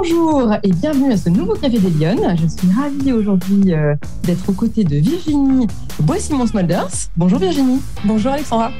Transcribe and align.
Bonjour 0.00 0.54
et 0.62 0.70
bienvenue 0.70 1.12
à 1.12 1.16
ce 1.16 1.28
nouveau 1.28 1.54
Café 1.54 1.76
des 1.80 1.90
Lyonnes. 1.90 2.36
Je 2.36 2.46
suis 2.46 2.70
ravie 2.70 3.12
aujourd'hui 3.12 3.74
euh, 3.74 3.96
d'être 4.22 4.48
aux 4.48 4.52
côtés 4.52 4.84
de 4.84 4.96
Virginie 4.96 5.66
Bois-Simon-Smolders. 6.02 7.08
Bonjour 7.16 7.40
Virginie. 7.40 7.80
Bonjour 8.04 8.30
Alexandra. 8.30 8.70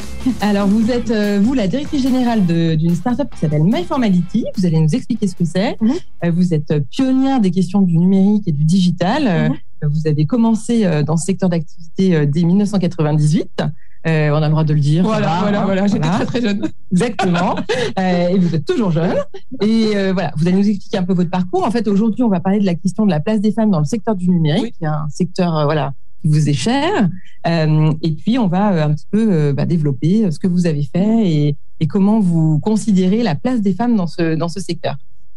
Alors 0.41 0.69
vous 0.69 0.93
êtes, 0.93 1.11
euh, 1.11 1.41
vous, 1.43 1.55
la 1.55 1.67
directrice 1.67 2.03
générale 2.03 2.47
d'une 2.47 2.95
startup 2.95 3.29
qui 3.33 3.39
s'appelle 3.41 3.65
MyFormality. 3.65 4.45
Vous 4.57 4.65
allez 4.65 4.79
nous 4.79 4.95
expliquer 4.95 5.27
ce 5.27 5.35
que 5.35 5.45
c'est. 5.45 5.77
Mhm. 5.81 5.95
Euh, 6.25 6.31
vous 6.31 6.55
êtes 6.55 6.73
pionnière 6.89 7.41
des 7.41 7.51
questions 7.51 7.83
du 7.83 7.99
numérique 7.99 8.45
et 8.47 8.53
du 8.53 8.63
digital. 8.63 9.25
Euh, 9.27 9.89
Vous 9.89 10.07
avez 10.07 10.25
commencé 10.25 10.85
dans 11.05 11.17
ce 11.17 11.27
secteur 11.27 11.49
d'activité 11.49 12.27
dès 12.27 12.43
1998. 12.43 13.63
Euh, 14.09 14.31
on 14.33 14.37
a 14.37 14.47
le 14.47 14.51
droit 14.51 14.65
de 14.65 14.75
le 14.75 14.81
dire. 14.81 15.05
Voilà, 15.05 15.27
va, 15.27 15.41
voilà, 15.41 15.61
hein, 15.63 15.65
voilà. 15.65 15.87
J'étais 15.87 15.99
voilà. 16.01 16.15
très 16.15 16.27
très 16.27 16.41
jeune. 16.41 16.69
Exactement. 16.93 17.57
Euh, 17.99 18.29
et 18.29 18.39
vous 18.39 18.55
êtes 18.55 18.65
toujours 18.65 18.91
jeune. 18.91 19.17
Et 19.63 19.93
euh, 19.95 20.13
voilà, 20.13 20.33
vous 20.37 20.47
allez 20.49 20.57
nous 20.57 20.69
expliquer 20.69 20.99
un 20.99 21.05
peu 21.05 21.13
votre 21.13 21.31
parcours. 21.31 21.65
En 21.65 21.71
fait, 21.71 21.87
aujourd'hui, 21.89 22.23
on 22.23 22.29
va 22.29 22.41
parler 22.41 22.59
de 22.61 22.67
la 22.67 22.75
question 22.75 23.05
de 23.05 23.11
la 23.11 23.21
place 23.21 23.41
des 23.41 23.53
femmes 23.53 23.71
dans 23.71 23.81
le 23.81 23.85
secteur 23.85 24.15
du 24.15 24.31
numérique, 24.31 24.63
Oui. 24.63 24.73
qui 24.79 24.85
est 24.85 24.89
un 24.89 25.09
secteur 25.11 25.65
voilà 25.65 25.93
qui 26.21 26.29
vous 26.29 26.49
est 26.49 26.55
cher. 26.55 27.09
Et 27.47 28.13
puis, 28.13 28.39
on 28.39 28.49
va 28.49 28.85
un 28.85 28.93
petit 28.93 29.07
peu 29.11 29.53
bah, 29.53 29.67
développer 29.67 30.31
ce 30.31 30.39
que 30.39 30.49
vous 30.49 30.67
avez 30.67 30.83
fait 30.83 31.31
et, 31.31 31.57
et 31.81 31.87
comment 31.87 32.19
vous 32.19 32.59
considérez 32.59 33.23
la 33.23 33.37
place 33.37 33.61
des 33.61 33.73
femmes 33.73 33.95
dans 33.95 34.09
ce 34.09 34.35
dans 34.35 34.49
ce 34.49 34.59
secteur. 34.61 34.97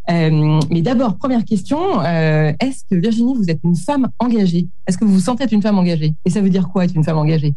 Mais 0.09 0.81
d'abord, 0.81 1.17
première 1.17 1.45
question 1.45 2.01
est-ce 2.01 2.83
que 2.89 2.95
Virginie, 2.95 3.35
vous 3.35 3.49
êtes 3.49 3.59
une 3.63 3.75
femme 3.75 4.07
engagée? 4.17 4.67
Est-ce 4.87 4.97
que 4.97 5.05
vous 5.05 5.13
vous 5.13 5.19
sentez 5.19 5.43
être 5.43 5.51
une 5.51 5.61
femme 5.61 5.77
engagée? 5.77 6.15
Et 6.25 6.29
ça 6.29 6.41
veut 6.41 6.49
dire 6.49 6.69
quoi 6.69 6.85
être 6.85 6.95
une 6.95 7.03
femme 7.03 7.17
engagée? 7.17 7.53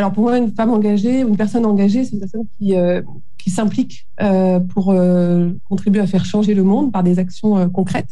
Alors 0.00 0.12
pour 0.12 0.22
moi, 0.22 0.38
une 0.38 0.50
femme 0.50 0.70
engagée, 0.70 1.20
une 1.20 1.36
personne 1.36 1.66
engagée, 1.66 2.06
c'est 2.06 2.12
une 2.12 2.20
personne 2.20 2.44
qui, 2.58 2.74
euh, 2.74 3.02
qui 3.36 3.50
s'implique 3.50 4.06
euh, 4.22 4.58
pour 4.58 4.92
euh, 4.92 5.50
contribuer 5.68 6.00
à 6.00 6.06
faire 6.06 6.24
changer 6.24 6.54
le 6.54 6.62
monde 6.62 6.90
par 6.90 7.02
des 7.02 7.18
actions 7.18 7.68
concrètes. 7.68 8.08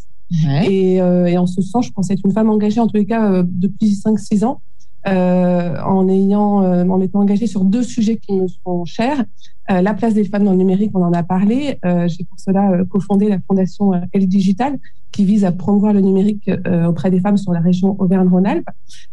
Et, 0.66 0.96
et 0.96 1.38
en 1.38 1.46
ce 1.46 1.62
sens, 1.62 1.86
je 1.86 1.90
pense 1.90 2.10
être 2.10 2.20
une 2.26 2.32
femme 2.32 2.50
engagée, 2.50 2.78
en 2.78 2.88
tous 2.88 2.96
les 2.96 3.06
cas, 3.06 3.42
depuis 3.42 3.92
5-6 3.92 4.44
ans, 4.44 4.60
euh, 5.06 5.80
en, 5.82 6.08
ayant, 6.08 6.62
euh, 6.62 6.84
en 6.84 6.98
m'étant 6.98 7.20
engagée 7.20 7.46
sur 7.46 7.64
deux 7.64 7.82
sujets 7.82 8.16
qui 8.16 8.32
me 8.32 8.46
sont 8.48 8.84
chers. 8.84 9.24
Euh, 9.70 9.80
la 9.82 9.94
place 9.94 10.14
des 10.14 10.24
femmes 10.24 10.44
dans 10.44 10.52
le 10.52 10.58
numérique, 10.58 10.90
on 10.94 11.02
en 11.02 11.12
a 11.12 11.22
parlé. 11.22 11.78
Euh, 11.84 12.08
J'ai 12.08 12.24
pour 12.24 12.38
cela 12.38 12.84
cofondé 12.90 13.28
la 13.28 13.38
fondation 13.46 13.92
Elle 14.12 14.26
Digital, 14.26 14.78
qui 15.12 15.24
vise 15.24 15.44
à 15.44 15.52
promouvoir 15.52 15.92
le 15.92 16.00
numérique 16.00 16.50
auprès 16.86 17.10
des 17.10 17.20
femmes 17.20 17.36
sur 17.36 17.52
la 17.52 17.60
région 17.60 17.96
Auvergne-Rhône-Alpes. 17.98 18.68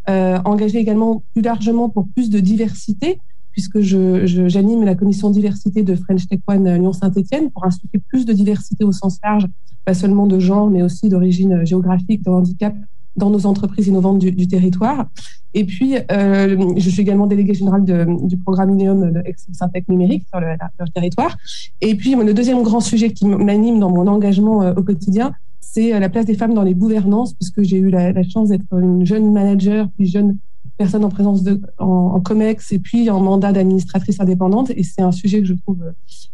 Engagée 0.07 0.79
également 0.79 1.23
plus 1.33 1.41
largement 1.41 1.89
pour 1.89 2.07
plus 2.07 2.29
de 2.29 2.39
diversité, 2.39 3.19
puisque 3.51 3.79
j'anime 3.79 4.83
la 4.83 4.95
commission 4.95 5.29
diversité 5.29 5.83
de 5.83 5.95
French 5.95 6.27
Tech 6.27 6.39
One 6.47 6.75
Lyon-Saint-Etienne 6.75 7.49
pour 7.51 7.65
insuffler 7.65 8.01
plus 8.09 8.25
de 8.25 8.33
diversité 8.33 8.83
au 8.83 8.91
sens 8.91 9.19
large, 9.23 9.47
pas 9.85 9.93
seulement 9.93 10.27
de 10.27 10.39
genre, 10.39 10.69
mais 10.69 10.83
aussi 10.83 11.07
d'origine 11.09 11.65
géographique, 11.65 12.23
de 12.23 12.29
handicap 12.29 12.75
dans 13.15 13.29
nos 13.29 13.45
entreprises 13.45 13.87
innovantes 13.87 14.19
du, 14.19 14.47
territoire. 14.47 15.07
Et 15.53 15.63
puis, 15.63 15.95
euh, 16.11 16.73
je 16.75 16.89
suis 16.89 17.01
également 17.01 17.27
déléguée 17.27 17.53
générale 17.53 17.83
du 17.85 18.37
programme 18.37 18.71
INEOM 18.71 19.11
de 19.11 19.23
Syntec 19.53 19.87
numérique 19.87 20.25
sur 20.29 20.39
le, 20.39 20.57
territoire. 20.93 21.37
Et 21.81 21.95
puis, 21.95 22.15
le 22.15 22.33
deuxième 22.33 22.61
grand 22.61 22.81
sujet 22.81 23.11
qui 23.11 23.25
m'anime 23.25 23.79
dans 23.79 23.89
mon 23.89 24.07
engagement 24.07 24.63
euh, 24.63 24.73
au 24.75 24.83
quotidien, 24.83 25.33
c'est 25.61 25.93
euh, 25.93 25.99
la 25.99 26.09
place 26.09 26.25
des 26.25 26.35
femmes 26.35 26.53
dans 26.53 26.63
les 26.63 26.75
gouvernances, 26.75 27.33
puisque 27.33 27.61
j'ai 27.63 27.77
eu 27.77 27.89
la, 27.89 28.23
chance 28.23 28.49
d'être 28.49 28.65
une 28.73 29.05
jeune 29.05 29.31
manager, 29.31 29.87
puis 29.97 30.07
jeune 30.07 30.37
personne 30.77 31.05
en 31.05 31.09
présence 31.09 31.41
de, 31.41 31.61
en, 31.77 32.19
COMEX 32.19 32.73
et 32.73 32.79
puis 32.79 33.09
en 33.09 33.21
mandat 33.21 33.53
d'administratrice 33.53 34.19
indépendante. 34.19 34.71
Et 34.75 34.83
c'est 34.83 35.01
un 35.01 35.13
sujet 35.13 35.39
que 35.39 35.45
je 35.45 35.53
trouve 35.53 35.77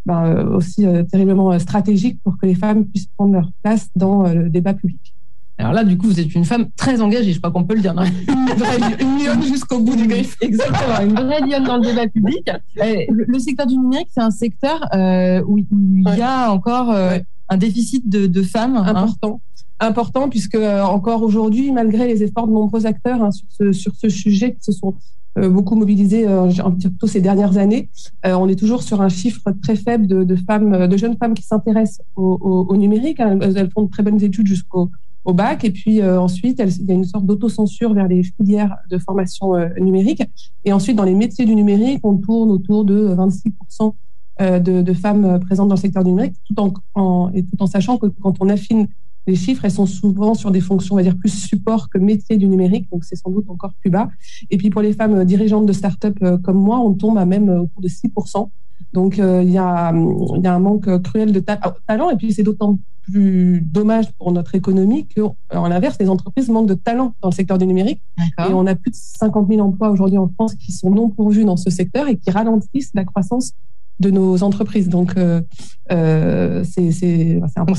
ben, 0.08 0.48
aussi 0.48 0.84
terriblement 1.12 1.60
stratégique 1.60 2.20
pour 2.24 2.40
que 2.40 2.48
les 2.48 2.56
femmes 2.56 2.86
puissent 2.86 3.10
prendre 3.16 3.34
leur 3.34 3.52
place 3.62 3.90
dans 3.96 4.24
le 4.24 4.50
débat 4.50 4.74
public. 4.74 5.14
Alors 5.62 5.74
là, 5.74 5.84
du 5.84 5.98
coup, 5.98 6.08
vous 6.08 6.20
êtes 6.20 6.34
une 6.36 6.44
femme 6.46 6.68
très 6.76 7.02
engagée, 7.02 7.32
je 7.34 7.40
crois 7.40 7.52
qu'on 7.52 7.64
peut 7.64 7.76
le 7.76 7.82
dire. 7.82 7.94
non 7.94 8.04
Une 8.04 8.58
vraie 8.58 8.78
une 9.00 9.24
lionne 9.24 9.42
jusqu'au 9.44 9.80
bout 9.80 9.96
du 9.96 10.08
griffe. 10.08 10.36
Exactement, 10.42 11.00
une 11.02 11.14
vraie 11.14 11.40
lionne 11.42 11.64
dans 11.64 11.78
le 11.78 11.84
débat 11.86 12.08
public. 12.08 12.50
Euh, 12.80 12.84
Le 13.10 13.26
le 13.28 13.40
secteur 13.40 13.68
du 13.68 13.78
numérique, 13.78 14.10
c'est 14.14 14.22
un 14.22 14.32
secteur 14.32 14.80
euh, 14.94 15.42
où 15.48 15.58
il 15.60 15.66
y 16.18 16.22
a 16.22 16.52
encore 16.52 16.92
euh, 16.92 17.12
Ouais. 17.12 17.26
un 17.50 17.58
déficit 17.58 18.10
de, 18.10 18.28
de 18.28 18.42
femmes. 18.42 18.76
hein. 18.76 18.84
important. 18.88 19.42
Important 19.80 20.30
puisque 20.30 20.56
euh, 20.56 20.82
encore 20.84 21.24
aujourd'hui, 21.24 21.72
malgré 21.72 22.08
les 22.08 22.22
efforts 22.24 22.48
de 22.48 22.54
nombreux 22.54 22.86
acteurs 22.86 23.24
hein, 23.24 23.32
sur, 23.32 23.48
ce, 23.50 23.72
sur 23.72 23.96
ce 23.96 24.10
sujet 24.10 24.54
qui 24.54 24.64
se 24.64 24.72
sont 24.72 24.94
euh, 25.38 25.50
beaucoup 25.50 25.76
mobilisés 25.76 26.28
euh, 26.28 26.50
j'ai 26.50 26.62
envie 26.62 26.76
de 26.76 26.82
dire 26.82 26.90
plutôt 26.92 27.08
ces 27.08 27.22
dernières 27.22 27.58
années, 27.58 27.90
on 28.26 28.48
est 28.50 28.56
toujours 28.58 28.84
sur 28.84 29.02
un 29.02 29.10
chiffre 29.10 29.42
très 29.64 29.76
faible 29.78 30.06
de, 30.06 30.24
de 30.24 30.36
femmes, 30.36 30.88
de 30.88 30.98
jeunes 30.98 31.16
femmes 31.18 31.34
qui 31.34 31.44
s'intéressent 31.44 32.02
au, 32.16 32.38
au- 32.42 32.66
au 32.72 32.78
numérique. 32.78 33.20
hein. 33.22 33.40
Elles, 33.42 33.58
elles 33.58 33.70
font 33.72 33.84
de 33.84 33.90
très 33.90 34.04
bonnes 34.04 34.22
études 34.22 34.46
jusqu'au 34.48 34.92
au 35.24 35.34
bac 35.34 35.64
et 35.64 35.72
puis 35.72 36.02
euh, 36.02 36.20
ensuite 36.20 36.62
il 36.80 36.86
y 36.86 36.92
a 36.92 36.96
une 36.96 37.06
sorte 37.06 37.26
d'autocensure 37.26 37.94
vers 37.94 38.08
les 38.08 38.24
filières 38.24 38.76
de 38.90 38.98
formation 38.98 39.56
euh, 39.56 39.70
numérique 39.80 40.24
et 40.66 40.74
ensuite 40.74 40.96
dans 40.96 41.04
les 41.04 41.14
métiers 41.14 41.46
du 41.46 41.56
numérique 41.56 42.00
on 42.04 42.18
tourne 42.18 42.50
autour 42.52 42.86
de 42.86 43.14
26% 43.16 43.94
euh, 44.42 44.60
de, 44.60 44.94
femmes 44.94 45.40
présentes 45.40 45.70
dans 45.70 45.76
le 45.76 45.80
secteur 45.80 46.04
numérique 46.04 46.36
tout 46.48 46.74
en, 46.96 47.32
et 47.34 47.44
tout 47.44 47.62
en 47.62 47.68
sachant 47.68 47.98
que 47.98 48.08
quand 48.08 48.36
on 48.40 48.50
affine 48.50 48.88
les 49.28 49.36
chiffres, 49.36 49.64
elles 49.66 49.72
sont 49.72 49.86
souvent 49.86 50.34
sur 50.34 50.50
des 50.50 50.62
fonctions, 50.62 50.96
on 50.96 50.98
va 50.98 51.04
dire, 51.04 51.16
plus 51.16 51.30
support 51.30 51.90
que 51.92 52.00
métier 52.00 52.38
du 52.38 52.48
numérique, 52.48 52.90
donc 52.92 53.04
c'est 53.04 53.16
sans 53.16 53.30
doute 53.30 53.48
encore 53.50 53.72
plus 53.80 53.92
bas. 53.92 54.10
Et 54.50 54.58
puis 54.58 54.72
pour 54.72 54.82
les 54.82 54.94
femmes 54.94 55.26
dirigeantes 55.26 55.68
de 55.68 55.74
start-up 55.74 56.18
comme 56.42 56.58
moi, 56.58 56.80
on 56.80 56.96
tombe 56.96 57.20
à 57.20 57.26
même 57.26 57.48
autour 57.48 57.82
de 57.84 57.88
6%. 57.88 58.50
Donc 58.94 59.20
euh, 59.20 59.42
il 59.44 59.52
y, 59.52 59.58
a, 59.58 59.90
hum, 59.92 60.36
il 60.38 60.44
y 60.44 60.48
a 60.48 60.54
un 60.54 60.60
manque 60.60 60.88
euh, 60.88 61.00
cruel 61.00 61.32
de 61.32 61.40
ta- 61.40 61.58
ah, 61.62 61.74
talent, 61.88 62.10
et 62.10 62.16
puis 62.18 62.34
c'est 62.34 62.44
d'autant 62.44 62.78
plus 63.04 63.62
dommage 63.62 64.12
pour 64.20 64.32
notre 64.32 64.54
économie 64.54 65.08
qu'en 65.16 65.68
l'inverse, 65.68 65.98
les 66.00 66.10
entreprises 66.10 66.50
manquent 66.50 66.68
de 66.68 66.74
talent 66.76 67.14
dans 67.22 67.30
le 67.30 67.34
secteur 67.34 67.58
du 67.58 67.66
numérique. 67.66 68.02
Et 68.20 68.54
on 68.54 68.68
a 68.68 68.76
plus 68.76 68.92
de 68.92 68.96
50 68.96 69.48
000 69.50 69.60
emplois 69.62 69.90
aujourd'hui 69.90 70.18
en 70.20 70.28
France 70.28 70.54
qui 70.56 70.72
sont 70.72 70.92
non 70.92 71.10
pourvus 71.10 71.44
dans 71.46 71.58
ce 71.58 71.70
secteur 71.70 72.08
et 72.08 72.16
qui 72.18 72.30
ralentissent 72.30 72.92
la 72.94 73.04
croissance 73.04 73.54
de 74.00 74.10
nos 74.12 74.42
entreprises. 74.44 74.90
Donc, 74.90 75.16
euh, 75.18 75.42
euh, 75.92 76.64
c'est 76.64 76.90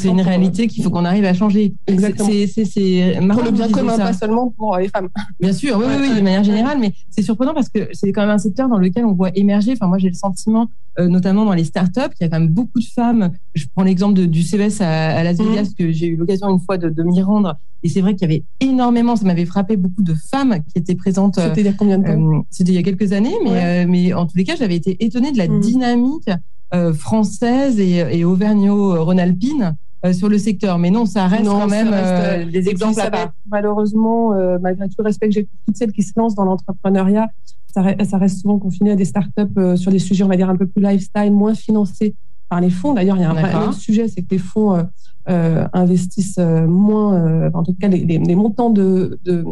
une 0.04 0.20
réalité 0.20 0.66
qu'il 0.68 0.82
faut 0.84 0.90
qu'on 0.90 1.04
arrive 1.04 1.24
à 1.24 1.34
changer. 1.34 1.74
Exactement. 1.86 2.28
C'est- 2.28 3.20
marrant 3.20 3.40
Pour 3.40 3.44
le 3.44 3.50
que 3.50 3.56
bien 3.56 3.68
commun, 3.70 3.96
ça. 3.96 4.04
pas 4.04 4.12
seulement 4.12 4.50
pour 4.56 4.76
les 4.76 4.88
femmes. 4.88 5.08
Bien 5.40 5.52
sûr, 5.52 5.76
oui, 5.78 5.84
oui, 5.88 5.94
Ouais, 5.96 6.08
oui, 6.10 6.16
de 6.18 6.22
manière 6.22 6.44
générale, 6.44 6.78
mais 6.80 6.92
c'est 7.10 7.22
surprenant 7.22 7.54
parce 7.54 7.68
que 7.68 7.88
c'est 7.92 8.12
quand 8.12 8.20
même 8.22 8.30
un 8.30 8.38
secteur 8.38 8.68
dans 8.68 8.78
lequel 8.78 9.04
on 9.04 9.12
voit 9.14 9.30
émerger. 9.34 9.72
Enfin, 9.72 9.86
moi, 9.88 9.98
j'ai 9.98 10.08
le 10.08 10.14
sentiment, 10.14 10.68
euh, 10.98 11.08
notamment 11.08 11.44
dans 11.44 11.54
les 11.54 11.64
startups, 11.64 12.10
qu'il 12.16 12.22
y 12.22 12.24
a 12.24 12.28
quand 12.28 12.40
même 12.40 12.48
beaucoup 12.50 12.78
de 12.78 12.84
femmes. 12.84 13.30
Je 13.54 13.64
prends 13.74 13.84
l'exemple 13.84 14.14
de- 14.14 14.26
du 14.26 14.42
CES 14.42 14.80
à, 14.80 15.16
à 15.16 15.22
Las 15.24 15.38
Mhm. 15.38 15.48
Vegas, 15.48 15.72
que 15.78 15.90
j'ai 15.92 16.06
eu 16.06 16.16
l'occasion 16.16 16.48
une 16.50 16.60
fois 16.60 16.76
de, 16.78 16.88
de 16.90 17.02
m'y 17.02 17.22
rendre. 17.22 17.56
Et 17.82 17.88
c'est 17.88 18.00
vrai 18.00 18.14
qu'il 18.14 18.22
y 18.30 18.32
avait 18.32 18.44
énormément, 18.60 19.16
ça 19.16 19.24
m'avait 19.24 19.44
frappé 19.46 19.76
beaucoup 19.76 20.02
de 20.02 20.14
femmes 20.30 20.58
qui 20.68 20.78
étaient 20.78 20.94
présentes. 20.94 21.38
C'était 21.40 21.62
il 21.62 21.66
y 21.66 21.68
a 21.70 21.72
combien 21.72 21.98
de 21.98 22.04
temps 22.04 22.32
euh, 22.36 22.40
C'était 22.50 22.72
il 22.72 22.74
y 22.76 22.78
a 22.78 22.82
quelques 22.82 23.12
années, 23.12 23.34
mais, 23.42 23.50
Ouais. 23.50 23.84
euh, 23.84 23.86
mais 23.88 24.12
en 24.12 24.26
tous 24.26 24.36
les 24.36 24.44
cas, 24.44 24.54
j'avais 24.56 24.76
été 24.76 25.02
étonnée 25.04 25.32
de 25.32 25.38
la 25.38 25.48
Mhm. 25.48 25.60
dynamique 25.60 26.30
euh, 26.74 26.92
française 26.94 27.78
et, 27.80 27.96
et 28.18 28.24
auvergno-rhône-alpine 28.24 29.62
euh, 29.62 29.70
sur 30.12 30.28
le 30.28 30.38
secteur. 30.38 30.78
Mais 30.78 30.90
non, 30.90 31.06
ça 31.06 31.26
reste 31.28 31.44
Non, 31.44 31.60
quand 31.60 31.68
même 31.68 31.88
reste, 31.88 32.04
euh, 32.06 32.42
euh, 32.46 32.50
des 32.50 32.68
exemples 32.68 33.00
à 33.00 33.10
part. 33.10 33.32
malheureusement, 33.50 34.32
euh, 34.32 34.58
malgré 34.60 34.88
tout 34.88 34.96
le 34.98 35.04
respect 35.04 35.28
que 35.28 35.34
j'ai 35.34 35.42
pour 35.44 35.58
toutes 35.66 35.76
celles 35.76 35.92
qui 35.92 36.02
se 36.02 36.12
lancent 36.16 36.34
dans 36.34 36.44
l'entrepreneuriat, 36.44 37.28
ça, 37.72 37.82
re- 37.82 38.04
ça 38.04 38.18
reste 38.18 38.40
souvent 38.40 38.58
confiné 38.58 38.90
à 38.90 38.96
des 38.96 39.04
startups 39.04 39.42
euh, 39.58 39.76
sur 39.76 39.92
des 39.92 39.98
sujets, 40.00 40.24
on 40.24 40.28
va 40.28 40.36
dire, 40.36 40.50
un 40.50 40.56
peu 40.56 40.66
plus 40.66 40.82
lifestyle, 40.82 41.32
moins 41.32 41.54
financés 41.54 42.14
par 42.48 42.60
les 42.60 42.70
fonds. 42.70 42.94
D'ailleurs, 42.94 43.16
il 43.16 43.22
y 43.22 43.24
a 43.24 43.30
un, 43.30 43.68
autre 43.68 43.74
sujet, 43.78 44.08
c'est 44.08 44.22
que 44.22 44.30
les 44.32 44.38
fonds 44.38 44.74
euh, 44.74 44.82
euh, 45.28 45.66
investissent 45.72 46.36
euh, 46.38 46.66
moins, 46.66 47.14
euh, 47.14 47.50
en 47.54 47.62
tout 47.62 47.74
cas, 47.80 47.88
les, 47.88 48.04
les- 48.04 48.18
les 48.18 48.34
montants 48.34 48.70
de, 48.70 49.18
de, 49.24 49.44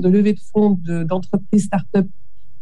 de 0.00 0.08
levée 0.08 0.32
de 0.32 0.40
fonds 0.52 0.78
de- 0.82 1.04
d'entreprises 1.04 1.64
startups 1.64 2.08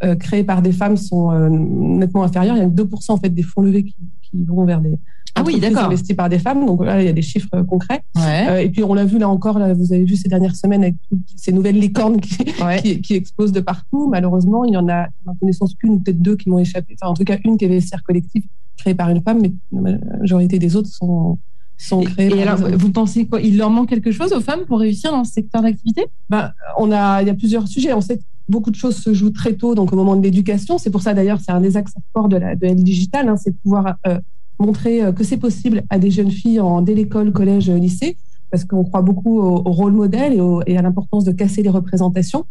euh, 0.05 0.15
créées 0.15 0.45
par 0.45 0.61
des 0.63 0.73
femmes 0.73 0.97
sont 0.97 1.31
euh, 1.33 1.49
nettement 1.49 2.23
inférieurs. 2.25 2.57
Il 2.57 2.59
y 2.59 2.63
a 2.63 2.69
que 2.69 2.75
2% 2.75 3.13
en 3.13 3.17
fait, 3.17 3.31
des 3.31 3.43
fonds 3.43 3.63
levés 3.63 3.85
qui, 3.85 3.95
qui 4.31 4.45
vont 4.45 4.65
vers 4.65 4.81
des 4.81 4.99
Ah 5.35 5.43
oui, 5.45 5.61
d'accord. 5.61 5.85
investies 5.85 6.15
par 6.15 6.29
des 6.29 6.39
femmes. 6.39 6.67
Donc 6.67 6.85
là, 6.85 7.01
il 7.03 7.07
y 7.07 7.09
a 7.09 7.13
des 7.13 7.23
chiffres 7.23 7.49
euh, 7.55 7.65
concrets. 7.65 8.03
Ouais. 8.17 8.47
Euh, 8.49 8.57
et 8.59 8.69
puis 8.69 8.83
on 8.85 8.95
l'a 8.95 9.05
vu 9.05 9.19
là 9.19 9.29
encore, 9.29 9.59
là, 9.59 9.73
vous 9.75 9.93
avez 9.93 10.05
vu 10.05 10.17
ces 10.17 10.29
dernières 10.29 10.57
semaines 10.57 10.83
avec 10.83 10.97
toutes 11.09 11.21
ces 11.37 11.53
nouvelles 11.53 11.79
licornes 11.79 12.21
qui, 12.21 12.39
Ouais. 12.65 12.81
qui, 12.83 13.01
qui 13.01 13.15
explosent 13.15 13.53
de 13.53 13.61
partout. 13.61 14.09
Malheureusement, 14.09 14.65
il 14.65 14.75
y 14.75 14.77
en 14.77 14.89
a, 14.89 14.95
à 15.05 15.09
ma 15.27 15.35
connaissance, 15.41 15.75
qu'une 15.75 15.91
ou 15.93 15.99
peut-être 16.01 16.21
deux 16.21 16.37
qui 16.37 16.51
m'ont 16.51 16.59
échappé. 16.59 16.97
Enfin, 17.01 17.11
en 17.13 17.15
tout 17.15 17.25
cas, 17.25 17.39
une 17.45 17.57
qui 17.57 17.65
est 17.65 17.69
vestiaire 17.69 18.03
collectif 18.03 18.45
créée 18.77 18.95
par 18.95 19.09
une 19.11 19.23
femme, 19.23 19.41
mais 19.43 19.53
la 19.73 19.99
majorité 20.19 20.59
des 20.59 20.77
autres 20.77 20.89
sont, 20.89 21.39
sont 21.77 22.03
créées 22.03 22.27
Et, 22.27 22.31
par 22.31 22.39
et 22.39 22.43
alors, 22.43 22.79
vous 22.79 22.91
pensez 22.93 23.27
quoi? 23.27 23.41
Il 23.41 23.57
leur 23.57 23.71
manque 23.71 23.89
quelque 23.89 24.13
chose 24.13 24.33
aux 24.33 24.41
femmes 24.41 24.65
pour 24.67 24.79
réussir 24.81 25.11
dans 25.13 25.25
ce 25.25 25.33
secteur 25.33 25.63
d'activité? 25.63 26.07
Ben, 26.31 26.53
on 26.79 26.91
a, 26.93 27.23
il 27.23 27.27
y 27.29 27.31
a 27.31 27.35
plusieurs 27.35 27.67
sujets. 27.67 27.93
On 27.93 28.01
sait 28.01 28.19
beaucoup 28.49 28.71
de 28.71 28.77
choses 28.77 28.97
se 28.97 29.13
jouent 29.15 29.31
très 29.31 29.55
tôt, 29.55 29.75
donc 29.75 29.93
au 29.93 29.97
moment 29.97 30.17
de 30.17 30.23
l'éducation. 30.23 30.79
C'est 30.79 30.91
pour 30.91 31.03
ça 31.03 31.15
d'ailleurs, 31.15 31.41
c'est 31.41 31.53
un 31.53 31.61
des 31.61 31.77
axes 31.77 31.95
forts 32.13 32.29
de 32.29 32.37
la 32.37 32.55
de 32.57 32.67
L 32.67 32.83
Digital, 32.83 33.29
hein, 33.29 33.37
c'est 33.37 33.51
de 33.51 33.57
pouvoir 33.63 33.97
euh, 34.07 34.19
montrer 34.59 35.03
euh, 35.03 35.13
que 35.13 35.25
c'est 35.25 35.37
possible 35.37 35.83
à 35.91 35.99
des 35.99 36.11
jeunes 36.11 36.31
filles 36.31 36.61
en, 36.61 36.81
dès 36.83 36.95
l'école, 36.95 37.33
collège, 37.33 37.71
lycée, 37.71 38.17
parce 38.51 38.65
qu'on 38.65 38.83
croit 38.85 39.03
beaucoup 39.03 39.39
au, 39.41 39.57
au 39.69 39.73
rôle 39.73 39.93
modèle 39.93 40.33
et, 40.35 40.41
au- 40.41 40.63
et 40.67 40.79
à 40.79 40.83
l'importance 40.83 41.25
de 41.25 41.33
casser 41.33 41.63
les 41.63 41.69
représentations. 41.69 42.45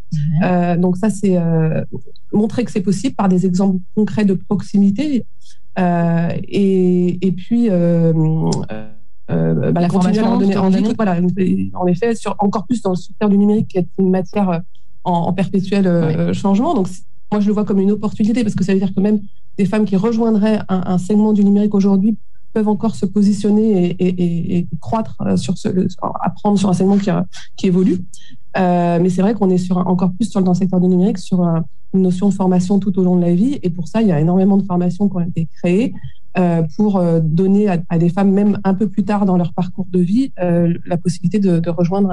Euh, 0.43 0.77
donc 0.77 0.97
ça, 0.97 1.09
c'est 1.09 1.35
euh, 1.37 1.83
montrer 2.31 2.63
que 2.65 2.71
c'est 2.71 2.81
possible 2.81 3.15
par 3.15 3.27
des 3.29 3.45
exemples 3.45 3.79
concrets 3.95 4.25
de 4.25 4.33
proximité. 4.35 5.25
Euh, 5.79 6.29
et, 6.47 7.25
et 7.25 7.31
puis, 7.31 7.67
euh, 7.69 8.13
bah, 9.27 9.81
la 9.81 9.89
formation, 9.89 10.37
donner, 10.37 10.55
en, 10.55 10.69
voilà, 10.95 11.17
en 11.73 11.87
effet, 11.87 12.15
sur, 12.15 12.35
encore 12.39 12.65
plus 12.65 12.81
dans 12.81 12.91
le 12.91 12.95
secteur 12.95 13.27
du 13.29 13.37
numérique, 13.37 13.67
qui 13.69 13.77
est 13.79 13.87
une 13.99 14.09
matière 14.09 14.61
en, 15.07 15.33
perpétuel 15.33 16.33
changement. 16.33 16.73
Donc, 16.73 16.87
moi, 17.31 17.41
je 17.41 17.47
le 17.47 17.53
vois 17.53 17.65
comme 17.65 17.79
une 17.79 17.91
opportunité 17.91 18.43
parce 18.43 18.55
que 18.55 18.63
ça 18.63 18.73
veut 18.73 18.79
dire 18.79 18.93
que 18.93 19.01
même 19.01 19.19
des 19.57 19.65
femmes 19.65 19.85
qui 19.85 19.95
rejoindraient 19.95 20.59
un, 20.69 20.97
segment 20.97 21.33
du 21.33 21.43
numérique 21.43 21.73
aujourd'hui 21.73 22.17
peuvent 22.53 22.67
encore 22.67 22.95
se 22.95 23.05
positionner 23.05 23.95
et, 23.99 24.67
croître 24.79 25.17
sur 25.35 25.57
ce, 25.57 25.67
apprendre 26.21 26.57
sur 26.57 26.69
un 26.69 26.73
segment 26.73 26.97
qui, 26.97 27.09
qui 27.55 27.67
évolue. 27.67 27.99
Euh, 28.57 28.99
mais 29.01 29.09
c'est 29.09 29.21
vrai 29.21 29.33
qu'on 29.33 29.49
est 29.49 29.57
sur 29.57 29.77
encore 29.77 30.11
plus 30.13 30.29
sur, 30.29 30.41
dans 30.41 30.51
le 30.51 30.57
secteur 30.57 30.79
du 30.79 30.87
numérique 30.87 31.17
sur 31.17 31.41
une 31.93 32.01
notion 32.01 32.29
de 32.29 32.33
formation 32.33 32.79
tout 32.79 32.97
au 32.99 33.03
long 33.03 33.15
de 33.15 33.21
la 33.21 33.33
vie. 33.33 33.59
Et 33.63 33.69
pour 33.69 33.87
ça, 33.87 34.01
il 34.01 34.07
y 34.07 34.11
a 34.11 34.19
énormément 34.19 34.57
de 34.57 34.63
formations 34.63 35.09
qui 35.09 35.15
ont 35.15 35.21
été 35.21 35.47
créées 35.57 35.93
euh, 36.37 36.63
pour 36.75 36.97
euh, 36.97 37.19
donner 37.21 37.67
à, 37.69 37.97
des 37.97 38.09
femmes, 38.09 38.31
même 38.31 38.59
un 38.63 38.73
peu 38.73 38.87
plus 38.87 39.03
tard 39.03 39.25
dans 39.25 39.37
leur 39.37 39.53
parcours 39.53 39.87
de 39.91 39.99
vie, 39.99 40.31
la 40.37 40.97
possibilité 40.97 41.39
de, 41.39 41.69
rejoindre 41.69 42.09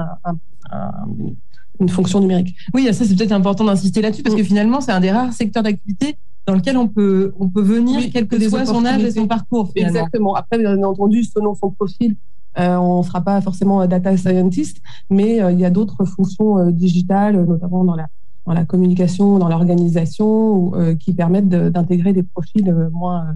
une 1.80 1.88
fonction 1.88 2.20
numérique. 2.20 2.54
Oui, 2.72 2.86
ça 2.92 3.04
c'est 3.04 3.16
peut-être 3.16 3.32
important 3.32 3.64
d'insister 3.64 4.00
là-dessus 4.00 4.22
parce 4.22 4.36
que 4.36 4.42
finalement, 4.42 4.80
c'est 4.80 4.92
un 4.92 5.00
des 5.00 5.10
rares 5.10 5.32
secteurs 5.32 5.62
d'activité 5.62 6.16
dans 6.46 6.54
lequel 6.54 6.76
on 6.76 6.88
peut, 6.88 7.32
on 7.38 7.48
peut 7.48 7.62
venir, 7.62 8.00
quel 8.12 8.26
que 8.26 8.48
soit 8.48 8.66
son 8.66 8.84
âge 8.84 9.02
et 9.02 9.10
son 9.10 9.26
parcours. 9.26 9.72
Exactement. 9.74 10.34
Après, 10.34 10.58
bien 10.58 10.82
entendu, 10.82 11.24
selon 11.24 11.54
son 11.54 11.70
profil, 11.70 12.16
euh, 12.58 12.76
on 12.76 12.98
ne 12.98 13.02
sera 13.04 13.20
pas 13.20 13.40
forcément 13.40 13.84
data 13.86 14.16
scientist, 14.16 14.80
mais 15.10 15.42
euh, 15.42 15.50
il 15.50 15.58
y 15.58 15.64
a 15.64 15.70
d'autres 15.70 16.04
fonctions 16.04 16.58
euh, 16.58 16.70
digitales, 16.70 17.44
notamment 17.44 17.84
dans 17.84 17.96
la, 17.96 18.06
dans 18.46 18.52
la 18.52 18.64
communication, 18.64 19.38
dans 19.38 19.48
l'organisation, 19.48 20.72
qui 21.00 21.14
permettent 21.14 21.48
d'intégrer 21.48 22.12
des 22.12 22.22
profils 22.22 22.74
moins 22.92 23.34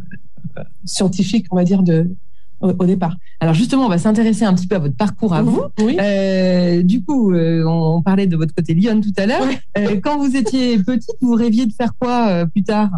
scientifiques, 0.85 1.47
on 1.51 1.57
va 1.57 1.65
dire, 1.65 1.83
de, 1.83 2.11
au, 2.61 2.85
départ. 2.85 3.17
Alors 3.41 3.55
justement, 3.55 3.87
on 3.87 3.89
va 3.89 3.99
s'intéresser 3.99 4.45
un 4.45 4.55
petit 4.55 4.67
peu 4.67 4.77
à 4.77 4.81
votre 4.81 4.97
parcours 4.97 5.35
à 5.35 5.43
vous. 5.43 5.63
du 6.83 7.03
coup, 7.03 7.33
on, 7.35 8.03
parlait 8.03 8.27
de 8.27 8.37
votre 8.37 8.55
côté 8.55 8.75
Lyon 8.75 9.01
tout 9.01 9.13
à 9.17 9.27
l'heure. 9.27 9.47
quand 10.03 10.19
vous 10.19 10.37
étiez 10.37 10.79
petite, 10.79 11.17
vous 11.21 11.35
rêviez 11.35 11.67
de 11.67 11.73
faire 11.73 11.93
quoi 11.99 12.47
plus 12.47 12.63
tard? 12.63 12.91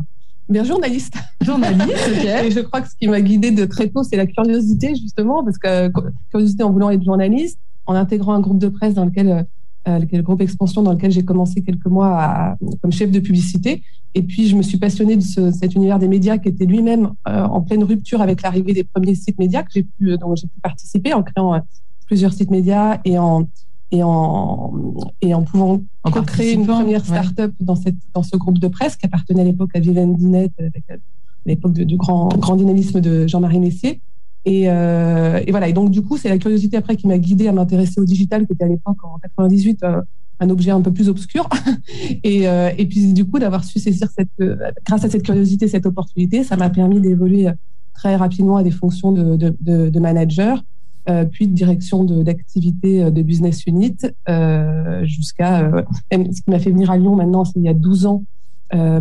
Bien 0.50 0.64
journaliste. 0.64 1.14
Journaliste, 1.42 2.10
ok. 2.10 2.24
Et 2.44 2.50
je 2.50 2.58
crois 2.60 2.80
que 2.80 2.88
ce 2.88 2.96
qui 2.96 3.06
m'a 3.06 3.20
guidée 3.20 3.52
de 3.52 3.64
très 3.66 3.88
tôt, 3.88 4.02
c'est 4.02 4.16
la 4.16 4.26
curiosité, 4.26 4.96
justement, 4.96 5.44
parce 5.44 5.58
que 5.58 5.92
curiosité 6.30 6.64
en 6.64 6.72
voulant 6.72 6.90
être 6.90 7.04
journaliste, 7.04 7.58
en 7.86 7.94
intégrant 7.94 8.34
un 8.34 8.40
groupe 8.40 8.58
de 8.58 8.68
presse 8.68 8.94
dans 8.94 9.04
lequel, 9.04 9.28
euh, 9.28 9.42
le 9.86 10.22
groupe 10.22 10.40
Expansion, 10.40 10.82
dans 10.82 10.92
lequel 10.92 11.10
j'ai 11.10 11.24
commencé 11.24 11.62
quelques 11.62 11.86
mois 11.86 12.56
comme 12.82 12.92
chef 12.92 13.10
de 13.10 13.20
publicité. 13.20 13.82
Et 14.14 14.22
puis, 14.22 14.48
je 14.48 14.56
me 14.56 14.62
suis 14.62 14.78
passionnée 14.78 15.16
de 15.16 15.22
cet 15.22 15.74
univers 15.74 15.98
des 15.98 16.08
médias 16.08 16.38
qui 16.38 16.48
était 16.48 16.66
lui-même 16.66 17.12
euh, 17.28 17.44
en 17.44 17.60
pleine 17.60 17.84
rupture 17.84 18.20
avec 18.20 18.42
l'arrivée 18.42 18.72
des 18.72 18.84
premiers 18.84 19.14
sites 19.14 19.38
médias 19.38 19.62
que 19.62 19.70
j'ai 19.72 19.84
pu, 19.84 20.16
dont 20.18 20.34
j'ai 20.34 20.48
pu 20.48 20.60
participer 20.60 21.14
en 21.14 21.22
créant 21.22 21.54
euh, 21.54 21.60
plusieurs 22.06 22.32
sites 22.32 22.50
médias 22.50 22.98
et 23.04 23.18
en 23.18 23.48
et 23.92 24.04
en, 24.04 24.72
et 25.20 25.34
en 25.34 25.42
pouvant 25.42 25.80
créer 26.24 26.52
une 26.52 26.64
première 26.64 27.04
start-up 27.04 27.52
dans, 27.58 27.74
cette, 27.74 27.96
dans 28.14 28.22
ce 28.22 28.36
groupe 28.36 28.60
de 28.60 28.68
presse 28.68 28.94
qui 28.94 29.04
appartenait 29.04 29.40
à 29.40 29.44
l'époque 29.44 29.70
à 29.74 29.80
Vivendinet, 29.80 30.52
avec 30.58 30.84
euh, 30.92 30.96
l'époque 31.44 31.72
du 31.72 31.96
grand, 31.96 32.28
grand 32.38 32.54
dynamisme 32.54 33.00
de 33.00 33.26
Jean-Marie 33.26 33.58
Messier. 33.58 34.00
Et, 34.44 34.70
euh, 34.70 35.40
et, 35.46 35.50
voilà. 35.50 35.68
Et 35.68 35.72
donc, 35.72 35.90
du 35.90 36.02
coup, 36.02 36.16
c'est 36.16 36.28
la 36.28 36.38
curiosité 36.38 36.76
après 36.76 36.96
qui 36.96 37.06
m'a 37.06 37.18
guidée 37.18 37.48
à 37.48 37.52
m'intéresser 37.52 38.00
au 38.00 38.04
digital, 38.04 38.46
qui 38.46 38.52
était 38.52 38.64
à 38.64 38.68
l'époque, 38.68 38.96
en 39.02 39.18
98, 39.18 39.82
euh, 39.82 40.00
un 40.40 40.50
objet 40.50 40.70
un 40.70 40.80
peu 40.80 40.92
plus 40.92 41.08
obscur. 41.08 41.48
et, 42.24 42.44
et 42.44 42.86
puis, 42.86 43.12
du 43.12 43.26
coup, 43.26 43.38
d'avoir 43.38 43.64
su 43.64 43.78
saisir 43.78 44.08
cette, 44.16 44.48
grâce 44.86 45.04
à 45.04 45.10
cette 45.10 45.22
curiosité, 45.22 45.68
cette 45.68 45.84
opportunité, 45.84 46.44
ça 46.44 46.56
m'a 46.56 46.70
permis 46.70 47.00
d'évoluer 47.00 47.48
très 47.92 48.16
rapidement 48.16 48.56
à 48.56 48.62
des 48.62 48.70
fonctions 48.70 49.12
de, 49.12 49.36
de, 49.36 49.90
de, 49.90 50.00
manager 50.00 50.62
euh, 51.08 51.24
puis 51.24 51.48
de 51.48 51.54
direction 51.54 52.04
d'activité 52.04 53.10
de, 53.10 53.22
business 53.22 53.64
unit, 53.66 53.96
euh, 54.28 55.04
jusqu'à 55.04 55.60
euh, 55.60 55.82
ce 56.12 56.42
qui 56.42 56.50
m'a 56.50 56.58
fait 56.58 56.70
venir 56.70 56.90
à 56.90 56.98
Lyon 56.98 57.16
maintenant, 57.16 57.44
c'est 57.44 57.58
il 57.58 57.64
y 57.64 57.68
a 57.68 57.74
12 57.74 58.06
ans, 58.06 58.24